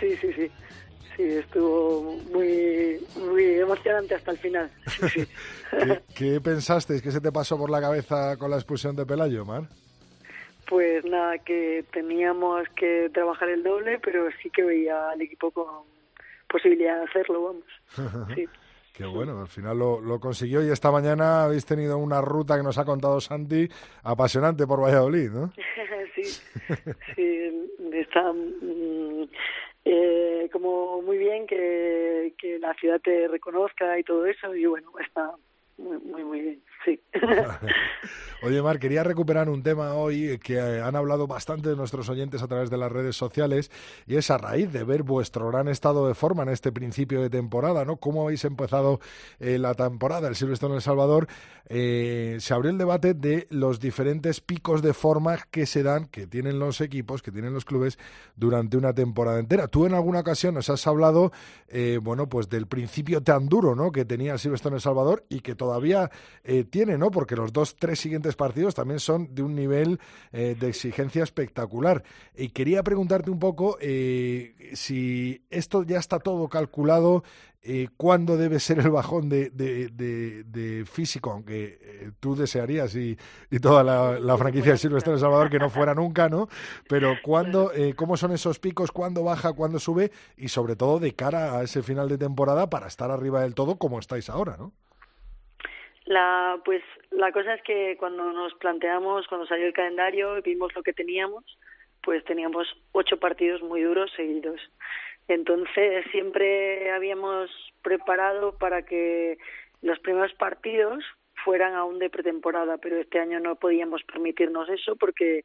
[0.00, 0.50] Sí, sí, sí
[1.16, 4.70] sí, estuvo muy, muy emocionante hasta el final.
[6.14, 7.02] ¿Qué, pensasteis?
[7.02, 9.68] ¿Qué se te pasó por la cabeza con la expulsión de Pelayo, Mar?
[10.68, 15.84] Pues nada, que teníamos que trabajar el doble, pero sí que veía al equipo con
[16.48, 18.28] posibilidad de hacerlo, vamos.
[18.34, 18.48] Sí.
[18.94, 22.76] Qué bueno, al final lo, consiguió y esta mañana habéis tenido una ruta que nos
[22.76, 23.66] ha contado Santi
[24.02, 25.50] apasionante por Valladolid, ¿no?
[26.14, 26.24] sí,
[27.16, 29.28] sí, está, mm,
[29.84, 35.32] eh, como muy bien que, la ciudad te reconozca y todo eso y bueno está
[35.78, 37.00] muy muy, muy bien sí
[38.44, 42.42] Oye, Mar, quería recuperar un tema hoy que eh, han hablado bastante de nuestros oyentes
[42.42, 43.70] a través de las redes sociales
[44.04, 47.30] y es a raíz de ver vuestro gran estado de forma en este principio de
[47.30, 47.98] temporada, ¿no?
[47.98, 48.98] ¿Cómo habéis empezado
[49.38, 50.26] eh, la temporada?
[50.26, 51.28] El Silvestre en El Salvador
[51.68, 56.26] eh, se abrió el debate de los diferentes picos de forma que se dan, que
[56.26, 57.96] tienen los equipos, que tienen los clubes
[58.34, 59.68] durante una temporada entera.
[59.68, 61.30] Tú en alguna ocasión nos has hablado,
[62.02, 63.92] bueno, pues del principio tan duro, ¿no?
[63.92, 66.10] Que tenía el Silvestre en El Salvador y que todavía
[66.72, 67.10] tiene, ¿no?
[67.10, 70.00] Porque los dos, tres siguientes partidos también son de un nivel
[70.32, 72.02] eh, de exigencia espectacular.
[72.34, 77.24] Y quería preguntarte un poco eh, si esto ya está todo calculado,
[77.62, 83.18] eh, cuándo debe ser el bajón de, de, físico, aunque eh, tú desearías y,
[83.50, 86.48] y toda la, franquicia de Silvestre de Salvador que no fuera nunca, ¿no?
[86.88, 91.58] Pero cuándo, cómo son esos picos, cuándo baja, cuándo sube y sobre todo de cara
[91.58, 94.72] a ese final de temporada para estar arriba del todo como estáis ahora, ¿no?
[96.04, 100.74] La, pues la cosa es que cuando nos planteamos, cuando salió el calendario y vimos
[100.74, 101.44] lo que teníamos,
[102.02, 104.60] pues teníamos ocho partidos muy duros seguidos.
[105.28, 107.50] Entonces siempre habíamos
[107.82, 109.38] preparado para que
[109.80, 111.04] los primeros partidos
[111.44, 115.44] fueran aún de pretemporada, pero este año no podíamos permitirnos eso porque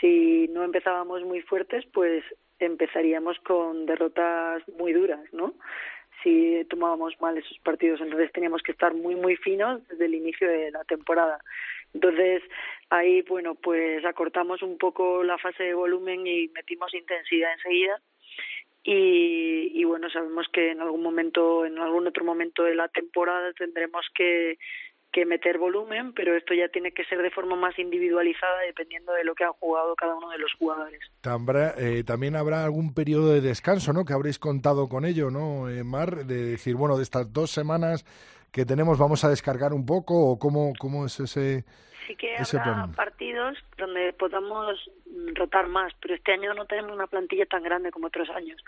[0.00, 2.24] si no empezábamos muy fuertes, pues
[2.58, 5.54] empezaríamos con derrotas muy duras, ¿no?
[6.22, 8.00] Si tomábamos mal esos partidos.
[8.00, 11.38] Entonces teníamos que estar muy, muy finos desde el inicio de la temporada.
[11.94, 12.42] Entonces
[12.90, 18.00] ahí, bueno, pues acortamos un poco la fase de volumen y metimos intensidad enseguida.
[18.84, 23.52] Y, y bueno, sabemos que en algún momento, en algún otro momento de la temporada
[23.52, 24.58] tendremos que
[25.12, 29.24] que meter volumen, pero esto ya tiene que ser de forma más individualizada dependiendo de
[29.24, 31.00] lo que ha jugado cada uno de los jugadores.
[31.78, 34.04] Eh, también habrá algún periodo de descanso, ¿no?
[34.04, 36.24] Que habréis contado con ello, ¿no, eh, Mar?
[36.24, 38.04] De decir, bueno, de estas dos semanas
[38.50, 41.64] que tenemos vamos a descargar un poco o cómo, cómo es ese...
[42.06, 44.90] Sí que habrá partidos donde podamos
[45.34, 48.60] rotar más, pero este año no tenemos una plantilla tan grande como otros años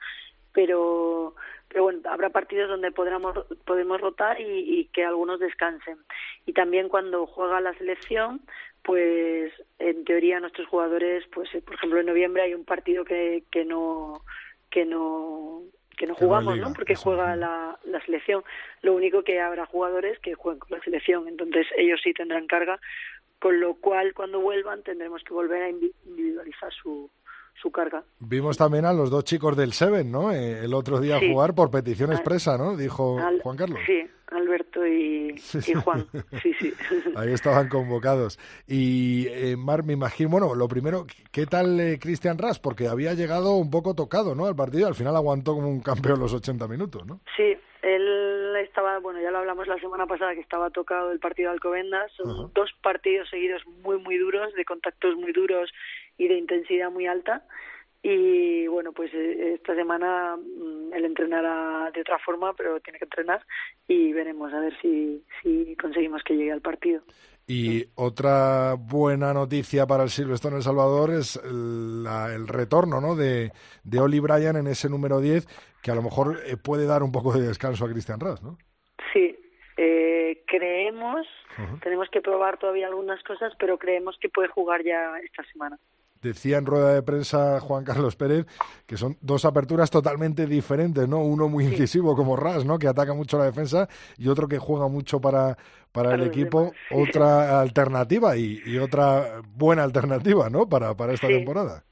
[0.55, 1.35] pero
[1.69, 3.37] pero bueno habrá partidos donde podremos
[3.67, 5.99] podemos rotar y, y, que algunos descansen
[6.47, 8.41] y también cuando juega la selección
[8.83, 13.45] pues en teoría nuestros jugadores pues eh, por ejemplo en noviembre hay un partido que
[13.51, 14.23] que no
[14.71, 15.63] que no
[15.97, 16.73] que no jugamos, ¿no?
[16.73, 18.43] Porque juega la, la selección.
[18.83, 22.81] Lo único que habrá jugadores que jueguen con la selección, entonces ellos sí tendrán carga,
[23.39, 27.11] con lo cual cuando vuelvan tendremos que volver a individualizar su,
[27.61, 28.05] su carga.
[28.21, 30.33] Vimos también a los dos chicos del Seven, ¿no?
[30.33, 31.33] Eh, el otro día Sí.
[31.33, 32.77] jugar por petición Al- expresa, ¿no?
[32.77, 33.79] Dijo Al- Juan Carlos.
[33.87, 34.03] Sí,
[34.33, 35.35] Alberto y,
[35.67, 36.07] y Juan.
[36.43, 36.73] Sí, sí.
[37.17, 38.39] Ahí estaban convocados.
[38.67, 42.59] Y eh, Mar, me imagino, bueno, lo primero, ¿qué tal eh, Cristian Ras?
[42.59, 44.47] Porque había llegado un poco tocado, ¿no?
[44.47, 47.21] Al partido, al final aguantó como un campeón los 80 minutos, ¿no?
[47.37, 51.51] Sí, él estaba, bueno, ya lo hablamos la semana pasada que estaba tocado el partido
[51.51, 52.11] de Alcobendas.
[52.17, 55.71] Son dos partidos seguidos muy, muy duros, de contactos muy duros
[56.19, 57.45] y de intensidad muy alta.
[58.03, 63.07] Y bueno, pues eh, esta semana mm, él entrenará de otra forma, pero tiene que
[63.07, 63.45] entrenar
[63.89, 67.03] y veremos a ver si, si conseguimos que llegue al partido.
[67.47, 73.17] Y otra buena noticia para el Silverstone El Salvador es la- el retorno ¿no?
[73.17, 73.53] de,
[73.85, 75.47] de Oli Bryan en ese número 10,
[75.83, 78.57] que a lo mejor eh, puede dar un poco de descanso a Cristian Ras, ¿no?
[79.13, 79.37] Sí,
[79.77, 81.27] eh, creemos,
[81.83, 85.79] tenemos que probar todavía algunas cosas, pero creemos que puede jugar ya esta semana.
[86.25, 88.47] Decía en rueda de prensa Juan Carlos Pérez
[88.87, 91.19] que son dos aperturas totalmente diferentes, ¿no?
[91.19, 92.79] Uno muy incisivo como Ras, ¿no?
[92.79, 95.57] Que ataca mucho la defensa y otro que juega mucho para,
[95.93, 96.73] para, Para el equipo.
[96.89, 96.95] sí.
[96.95, 100.67] Otra alternativa y, y otra buena alternativa, ¿no?
[100.67, 101.35] Para, para esta Sí.
[101.35, 101.85] temporada.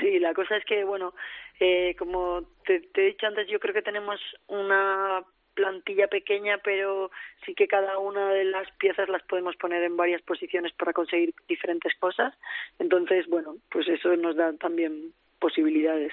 [0.00, 1.14] Sí, la cosa es que, bueno,
[1.60, 4.18] eh, como te, te he dicho antes, yo creo que tenemos
[4.48, 5.22] una
[5.56, 7.10] plantilla pequeña, pero
[7.44, 11.34] sí que cada una de las piezas las podemos poner en varias posiciones para conseguir
[11.48, 12.34] diferentes cosas.
[12.78, 16.12] Entonces, bueno, pues eso nos da también posibilidades.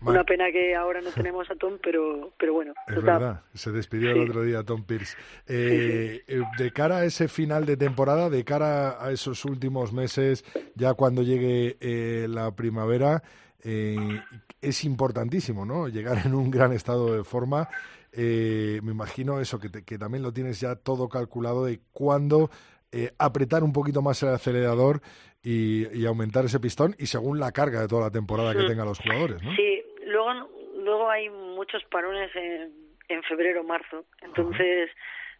[0.00, 0.18] Vale.
[0.18, 4.12] Una pena que ahora no tenemos a Tom, pero, pero bueno, Es verdad, se despidió
[4.12, 5.16] el otro día Tom Pierce.
[5.46, 10.44] Eh, eh, De cara a ese final de temporada, de cara a esos últimos meses,
[10.74, 13.22] ya cuando llegue eh, la primavera,
[13.64, 14.20] eh,
[14.60, 15.88] es importantísimo, ¿no?
[15.88, 17.68] Llegar en un gran estado de forma.
[18.12, 22.50] Eh, me imagino eso, que, te- que también lo tienes ya todo calculado de cuándo
[22.92, 25.00] eh, apretar un poquito más el acelerador
[25.42, 28.66] y, y aumentar ese pistón y según la carga de toda la temporada que Mm.
[28.66, 29.56] tengan los jugadores, ¿no?
[29.56, 30.30] Sí, luego,
[30.76, 32.70] luego hay muchos parones en,
[33.08, 34.04] en febrero, marzo.
[34.20, 34.90] Entonces,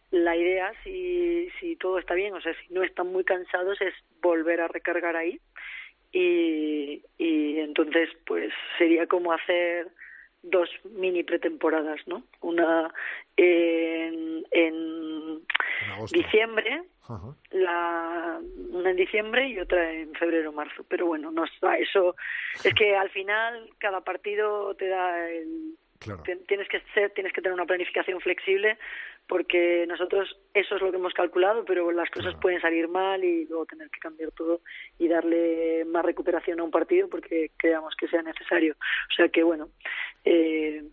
[0.09, 3.93] la idea, si, si todo está bien, o sea, si no están muy cansados, es
[4.21, 5.39] volver a recargar ahí.
[6.11, 9.87] Y, y entonces, pues sería como hacer
[10.43, 12.23] dos mini pretemporadas, ¿no?
[12.41, 12.93] Una
[13.37, 15.41] en, en
[15.85, 16.17] En agosto.
[16.17, 17.35] diciembre Ajá.
[17.51, 18.39] la
[18.71, 21.43] una en diciembre y otra en febrero marzo pero bueno no
[21.77, 22.15] eso
[22.63, 26.21] es que al final cada partido te da el Claro.
[26.47, 28.77] tienes que ser tienes que tener una planificación flexible
[29.27, 32.39] porque nosotros eso es lo que hemos calculado pero las cosas Claro.
[32.39, 34.61] pueden salir mal y luego tener que cambiar todo
[34.99, 39.43] y darle más recuperación a un partido porque creamos que sea necesario o sea que
[39.43, 39.69] bueno
[40.25, 40.83] eh,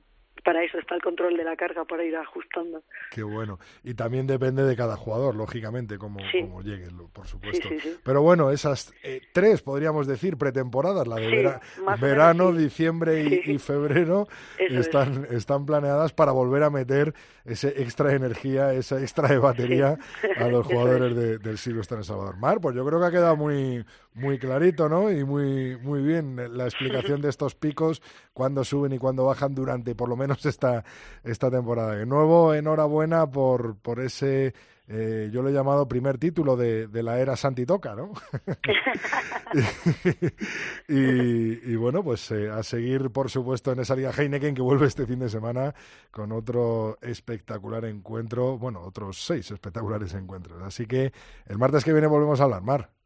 [0.41, 3.59] para eso está el control de la carga para ir ajustando Qué bueno.
[3.85, 6.41] Y también depende de cada jugador, lógicamente, cómo, Sí.
[6.43, 7.69] cómo llegue, por supuesto.
[7.69, 7.97] sí, sí.
[8.05, 11.61] Pero bueno, esas eh, tres, podríamos decir, pretemporadas, la de vera-
[12.01, 14.27] verano, menos diciembre y, febrero,
[14.59, 14.73] es.
[14.73, 17.15] están, están planeadas para volver a meter
[17.45, 19.99] ese extra de energía, esa extra de batería
[20.37, 21.17] a los jugadores es.
[21.17, 22.37] de- del Silvestre en El Salvador.
[22.37, 23.85] Mar, pues yo creo que ha quedado muy,
[24.15, 25.11] muy clarito, ¿no?
[25.11, 28.03] Y muy, muy bien la explicación de estos picos,
[28.33, 30.85] cuándo suben y cuándo bajan durante por lo menos esta,
[31.23, 31.95] esta temporada.
[31.95, 34.53] De nuevo, enhorabuena por, por ese,
[34.89, 38.13] eh, yo lo he llamado primer título de, de la era Santitoca, ¿no?
[40.89, 45.07] y, bueno, pues eh, a seguir, por supuesto, en esa Liga Heineken que vuelve este
[45.07, 45.73] fin de semana
[46.11, 50.61] con otro espectacular encuentro, bueno, otros seis espectaculares encuentros.
[50.63, 51.13] Así que
[51.47, 53.00] el martes que viene volvemos a hablar, Mar.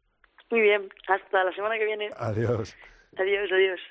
[0.55, 2.09] Muy bien, hasta la semana que viene.
[2.15, 2.73] Adiós.
[3.17, 3.81] Adiós, adiós.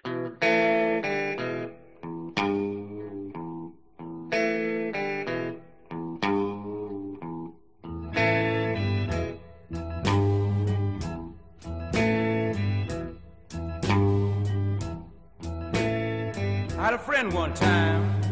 [16.72, 18.22] I had a friend one time.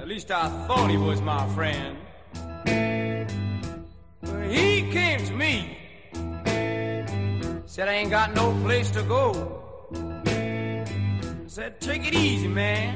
[0.00, 1.99] At least I thought he was my friend.
[7.80, 9.32] Said I ain't got no place to go.
[11.46, 12.92] Said, take it easy, man.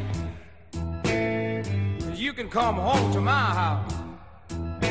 [2.14, 3.94] you can come home to my house.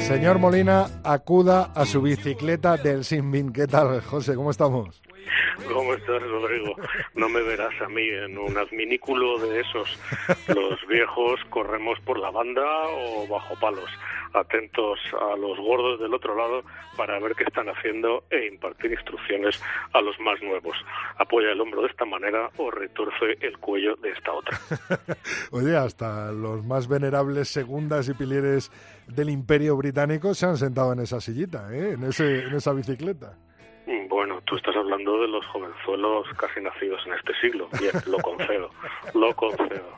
[0.08, 3.54] Señor Molina, acuda a su bicicleta del Sinbin.
[3.54, 4.34] ¿Qué tal, José?
[4.34, 5.00] ¿Cómo estamos?
[5.74, 6.76] ¿Cómo estás, Rodrigo?
[7.16, 10.00] No me verás a mí en un adminículo de esos.
[10.48, 13.90] Los viejos corremos por la banda o bajo palos,
[14.34, 16.64] atentos a los gordos del otro lado
[16.98, 19.62] para ver qué están haciendo e impartir instrucciones
[19.94, 20.76] a los más nuevos.
[21.18, 24.60] Apoya el hombro de esta manera o retorce el cuello de esta otra.
[25.52, 28.72] Oye, hasta los más venerables segundas y pilieres
[29.08, 31.94] del Imperio Británico se han sentado en esa sillita, ¿eh?
[31.94, 33.38] en, ese, en esa bicicleta.
[33.86, 37.68] Bueno, tú estás hablando de los jovenzuelos casi nacidos en este siglo.
[37.80, 38.70] Bien, lo concedo,
[39.14, 39.90] lo concedo.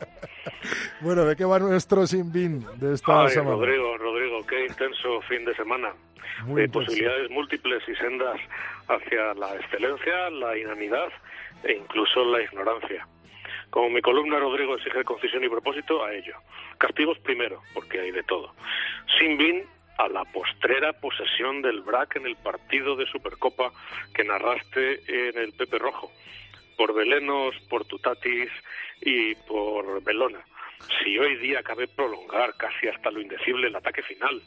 [1.02, 3.52] Bueno, ¿de qué va nuestro sin bin de esta Ay, semana?
[3.58, 5.94] Rodrigo, Rodrigo, qué intenso fin de semana.
[6.46, 8.38] Muy Eh, posibilidades múltiples y sendas
[8.88, 11.10] hacia la excelencia, la inanidad
[11.64, 13.08] e incluso la ignorancia.
[13.70, 16.36] Como mi columna, Rodrigo, exige concisión y propósito, a ello.
[16.78, 18.54] Castigos primero, porque hay de todo.
[19.20, 19.64] Sin bin
[19.98, 23.72] a la postrera posesión del BRAC en el partido de Supercopa
[24.14, 26.12] que narraste en el Pepe Rojo.
[26.78, 28.50] Por Belenos, por Tutatis
[29.02, 30.44] y por Belona.
[31.02, 34.42] Si hoy día cabe prolongar casi hasta lo indecible el ataque final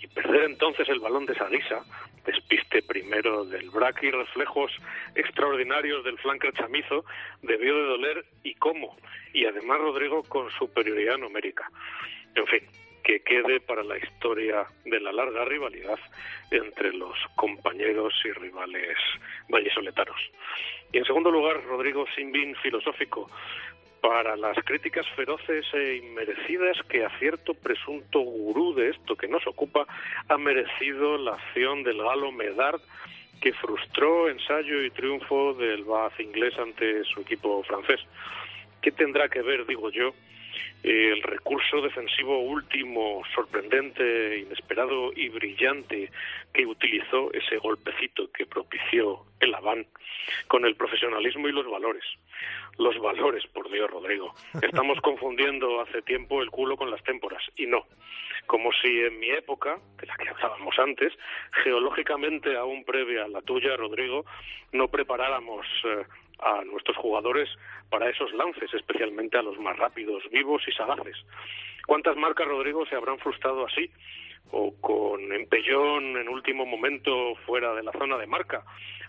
[0.00, 1.84] y perder entonces el balón de Sadisa,
[2.24, 4.72] despiste primero del BRAC y reflejos
[5.14, 7.04] extraordinarios del flanker chamizo,
[7.42, 8.96] debió de doler y cómo,
[9.32, 11.70] y además Rodrigo con superioridad numérica.
[12.34, 12.60] En fin,
[13.02, 15.98] que quede para la historia de la larga rivalidad
[16.50, 18.96] entre los compañeros y rivales
[19.48, 20.20] vallesoletanos.
[20.92, 23.30] Y en segundo lugar, Rodrigo Simbin, filosófico,
[24.00, 29.46] para las críticas feroces e inmerecidas que a cierto presunto gurú de esto que nos
[29.46, 29.86] ocupa
[30.28, 32.80] ha merecido la acción del galo Medard
[33.40, 38.00] que frustró ensayo y triunfo del Bath inglés ante su equipo francés.
[38.80, 40.12] ¿Qué tendrá que ver, digo yo,
[40.82, 46.10] el recurso defensivo último, sorprendente, inesperado y brillante
[46.52, 49.86] que utilizó ese golpecito que propició el Haván
[50.46, 52.04] con el profesionalismo y los valores?
[52.78, 54.34] Los valores, por Dios, Rodrigo.
[54.62, 57.84] Estamos confundiendo hace tiempo el culo con las témporas, y no.
[58.46, 61.12] Como si en mi época, de la que hablábamos antes,
[61.64, 64.24] geológicamente aún previa a la tuya, Rodrigo,
[64.72, 66.04] no preparáramos eh,
[66.40, 67.48] a nuestros jugadores
[67.90, 71.16] para esos lances, especialmente a los más rápidos, vivos y sagaces.
[71.86, 73.90] ¿Cuántas marcas, Rodrigo, se habrán frustrado así?
[74.50, 78.62] O con empellón en último momento fuera de la zona de marca,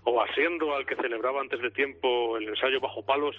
[0.03, 3.36] o asiendo al que celebraba antes de tiempo el ensayo bajo palos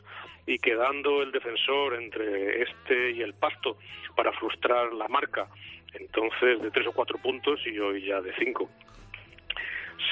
[0.46, 3.78] y quedando el defensor entre este y el pasto
[4.14, 5.48] para frustrar la marca,
[5.94, 8.68] entonces de tres o cuatro puntos y hoy ya de cinco.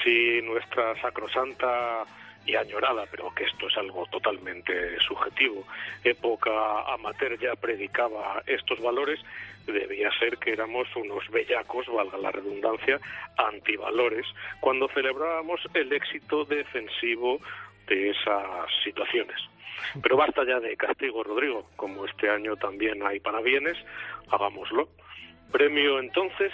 [0.03, 2.05] Si nuestra sacrosanta
[2.49, 5.65] y añorada, pero que esto es algo totalmente subjetivo,
[6.03, 6.51] época
[6.95, 9.21] amateur ya predicaba estos valores,
[9.67, 12.99] debía ser que éramos unos bellacos, valga la redundancia,
[13.37, 14.27] antivalores,
[14.61, 17.39] cuando celebrábamos el éxito defensivo
[17.87, 19.37] de esas situaciones.
[20.03, 23.77] Pero basta ya de castigo, Rodrigo, como este año también hay parabienes,
[24.31, 24.89] hagámoslo.
[25.53, 26.53] Premio entonces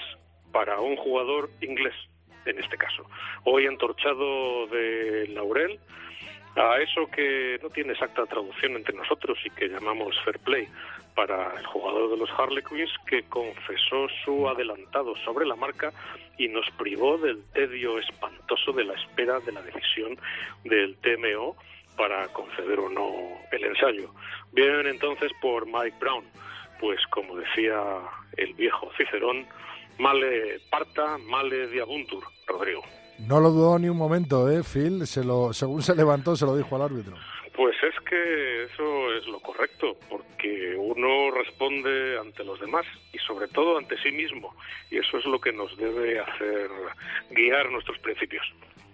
[0.51, 1.95] para un jugador inglés,
[2.47, 3.05] en este caso.
[3.45, 5.79] Hoy entorchado de laurel
[6.57, 10.69] a eso que no tiene exacta traducción entre nosotros y que llamamos fair play
[11.15, 15.93] para el jugador de los Harlequins que confesó su adelantado sobre la marca
[16.39, 20.17] y nos privó del tedio espantoso de la espera de la decisión
[20.65, 21.57] del TMO
[21.97, 23.11] para conceder o no
[23.53, 24.13] el ensayo.
[24.53, 26.25] Bien entonces por Mike Brown,
[26.81, 27.79] pues como decía
[28.37, 29.47] el viejo Cicerón,
[29.99, 32.83] male parta, male diabuntur, Rodrigo.
[33.19, 35.07] No lo dudó ni un momento, ¿eh, Phil?
[35.07, 37.17] Se lo, según se levantó, se lo dijo al árbitro.
[37.57, 43.47] Pues es que eso es lo correcto, porque uno responde ante los demás y sobre
[43.47, 44.53] todo ante sí mismo,
[44.91, 46.69] y eso es lo que nos debe hacer
[47.31, 48.45] guiar nuestros principios.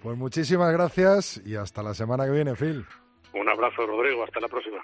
[0.03, 2.84] Pues muchísimas gracias y hasta la semana que viene, Phil.
[3.32, 4.82] Un abrazo, Rodrigo, hasta la próxima.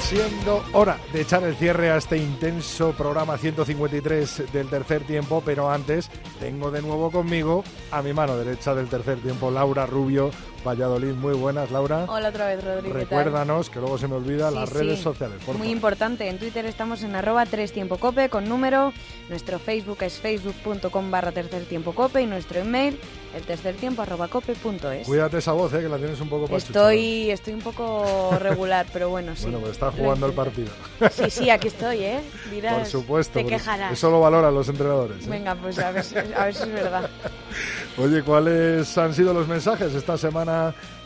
[0.00, 5.70] Siendo hora de echar el cierre a este intenso programa 153 del tercer tiempo, pero
[5.70, 10.30] antes tengo de nuevo conmigo a mi mano derecha del tercer tiempo, Laura Rubio,
[10.66, 11.14] Valladolid.
[11.14, 12.04] Muy buenas, Laura.
[12.08, 12.94] Hola otra vez, Rodrigo.
[12.94, 15.38] Recuérdanos, que luego se me olvida, las redes sociales.
[15.56, 18.92] Muy importante, en Twitter estamos en arroba 3 tiempo cope con número,
[19.28, 22.98] nuestro Facebook es facebook.com barra tercer tiempo cope y nuestro email
[23.34, 25.06] el tercer tiempo arroba cope punto es.
[25.06, 29.08] Cuídate esa voz, eh, que la tienes un poco Estoy, estoy un poco regular, pero
[29.08, 29.44] bueno, sí.
[29.44, 30.70] Bueno, pues está jugando el partido.
[31.12, 32.20] Sí, sí, aquí estoy, ¿eh?
[32.60, 33.38] Por supuesto.
[33.38, 33.92] Te quejarás.
[33.92, 35.26] Eso lo valoran los entrenadores.
[35.26, 35.30] ¿eh?
[35.30, 36.04] Venga, pues a ver,
[36.36, 37.08] a ver si es verdad.
[37.98, 40.49] Oye, ¿cuáles han sido los mensajes esta semana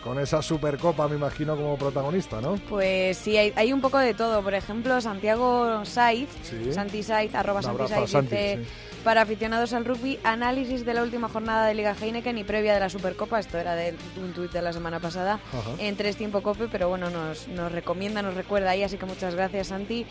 [0.02, 2.56] con esa Supercopa, me imagino, como protagonista, ¿no?
[2.68, 4.42] Pues sí, hay, un poco de todo.
[4.42, 6.28] Por ejemplo, Santiago Saiz,
[6.72, 8.60] Santi Saiz, arroba Santi Saiz, dice
[9.04, 12.80] para aficionados al rugby, análisis de la última jornada de Liga Heineken y previa de
[12.80, 15.38] la Supercopa, esto era de un tuit de la semana pasada,
[15.78, 19.34] en tres tiempo cope, pero bueno, nos, nos recomienda, nos recuerda ahí, así que muchas
[19.34, 20.06] gracias Santi.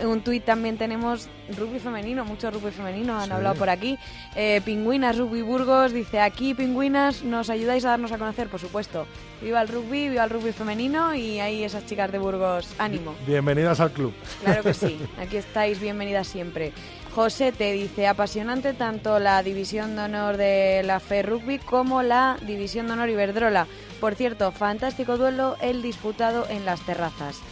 [0.00, 3.98] Un tuit también tenemos rugby femenino, mucho rugby femenino, han hablado por aquí.
[4.34, 8.48] Eh, Pingüinas Rugby Burgos dice, aquí Pingüinas, ¿nos ayudáis a darnos a conocer?
[8.48, 9.06] Por supuesto.
[9.42, 13.14] Viva el rugby, viva el rugby femenino y ahí esas chicas de Burgos, ánimo.
[13.26, 14.14] Bienvenidas al club.
[14.42, 16.72] Claro que sí, aquí estáis bienvenidas siempre.
[17.14, 22.38] José te dice, apasionante tanto la división de honor de la FE Rugby como la
[22.40, 23.66] división de honor Iberdrola.
[24.00, 27.42] Por cierto, fantástico duelo el disputado en las terrazas.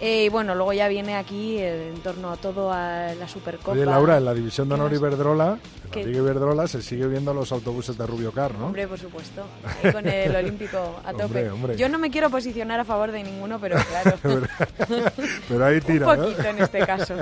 [0.00, 3.72] Eh, y bueno, luego ya viene aquí en torno a todo a la Supercopa.
[3.72, 5.58] Oye, Laura, en la división de honor Iberdrola,
[5.92, 8.66] en la Liga Iberdrola se sigue viendo los autobuses de Rubio Car, ¿no?
[8.66, 9.44] Hombre, por supuesto.
[9.92, 11.50] con el Olímpico a tope.
[11.76, 14.18] Yo no me quiero posicionar a favor de ninguno, pero claro.
[15.48, 17.16] pero ahí tira, Un poquito en este caso.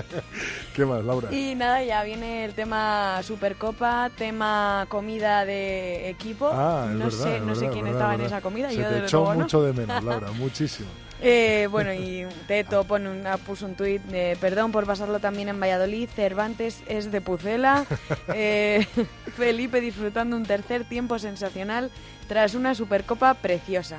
[0.76, 1.33] ¿Qué más, Laura?
[1.33, 6.49] Y nada, ya viene el tema Supercopa, tema comida de equipo.
[6.53, 8.70] Ah, es no verdad, sé, no sé quién estaba en esa comida.
[8.70, 10.89] Se yo te echó mucho de menos, Laura, muchísimo.
[11.20, 13.08] Eh, bueno, y Teto pone
[13.44, 17.86] puso un tuit, de perdón por pasarlo también en Valladolid, Cervantes es de Pucela,
[18.34, 18.86] eh,
[19.36, 21.90] Felipe disfrutando un tercer tiempo sensacional
[22.28, 23.98] tras una supercopa preciosa.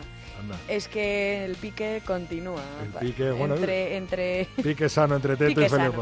[0.69, 2.63] Es que el pique continúa.
[2.81, 4.47] El pique, bueno, entre, entre...
[4.63, 5.97] pique sano entre Teto y Felipe,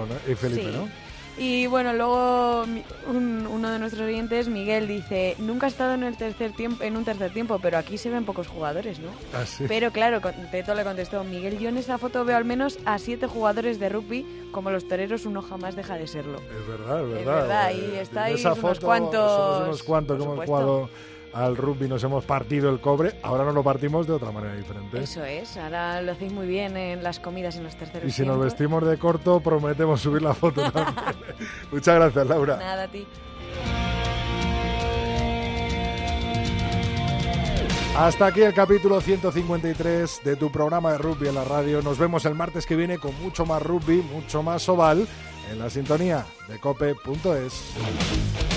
[0.71, 0.87] ¿no?
[0.87, 1.06] Y
[1.67, 2.65] bueno, luego
[3.07, 7.05] uno de nuestros oyentes, Miguel, dice, nunca ha estado en, el tercer tiempo, en un
[7.05, 9.09] tercer tiempo, pero aquí se ven pocos jugadores, ¿no?
[9.33, 10.19] Ah, pero claro,
[10.51, 13.89] Teto le contestó, Miguel, yo en esta foto veo al menos a siete jugadores de
[13.89, 16.39] rugby, como los toreros uno jamás deja de serlo.
[16.39, 17.19] Es verdad, es verdad.
[17.19, 19.31] Es verdad, y eh, estáis esa unos cuantos...
[19.31, 20.89] Somos unos cuantos que hemos jugado
[21.37, 24.99] al rugby nos hemos partido el cobre, ahora nos lo partimos de otra manera diferente.
[24.99, 28.25] Eso es, ahora lo hacéis muy bien en las comidas en los terceros Y si
[28.25, 30.95] nos vestimos de corto, prometemos subir la foto también.
[31.71, 32.57] Muchas gracias, Laura.
[32.57, 33.05] Nada, a ti.
[37.95, 41.81] Hasta aquí el capítulo 153 de tu programa de rugby en la radio.
[41.81, 45.07] Nos vemos el martes que viene con mucho más rugby, mucho más oval
[45.51, 48.56] en la sintonía de cope.es.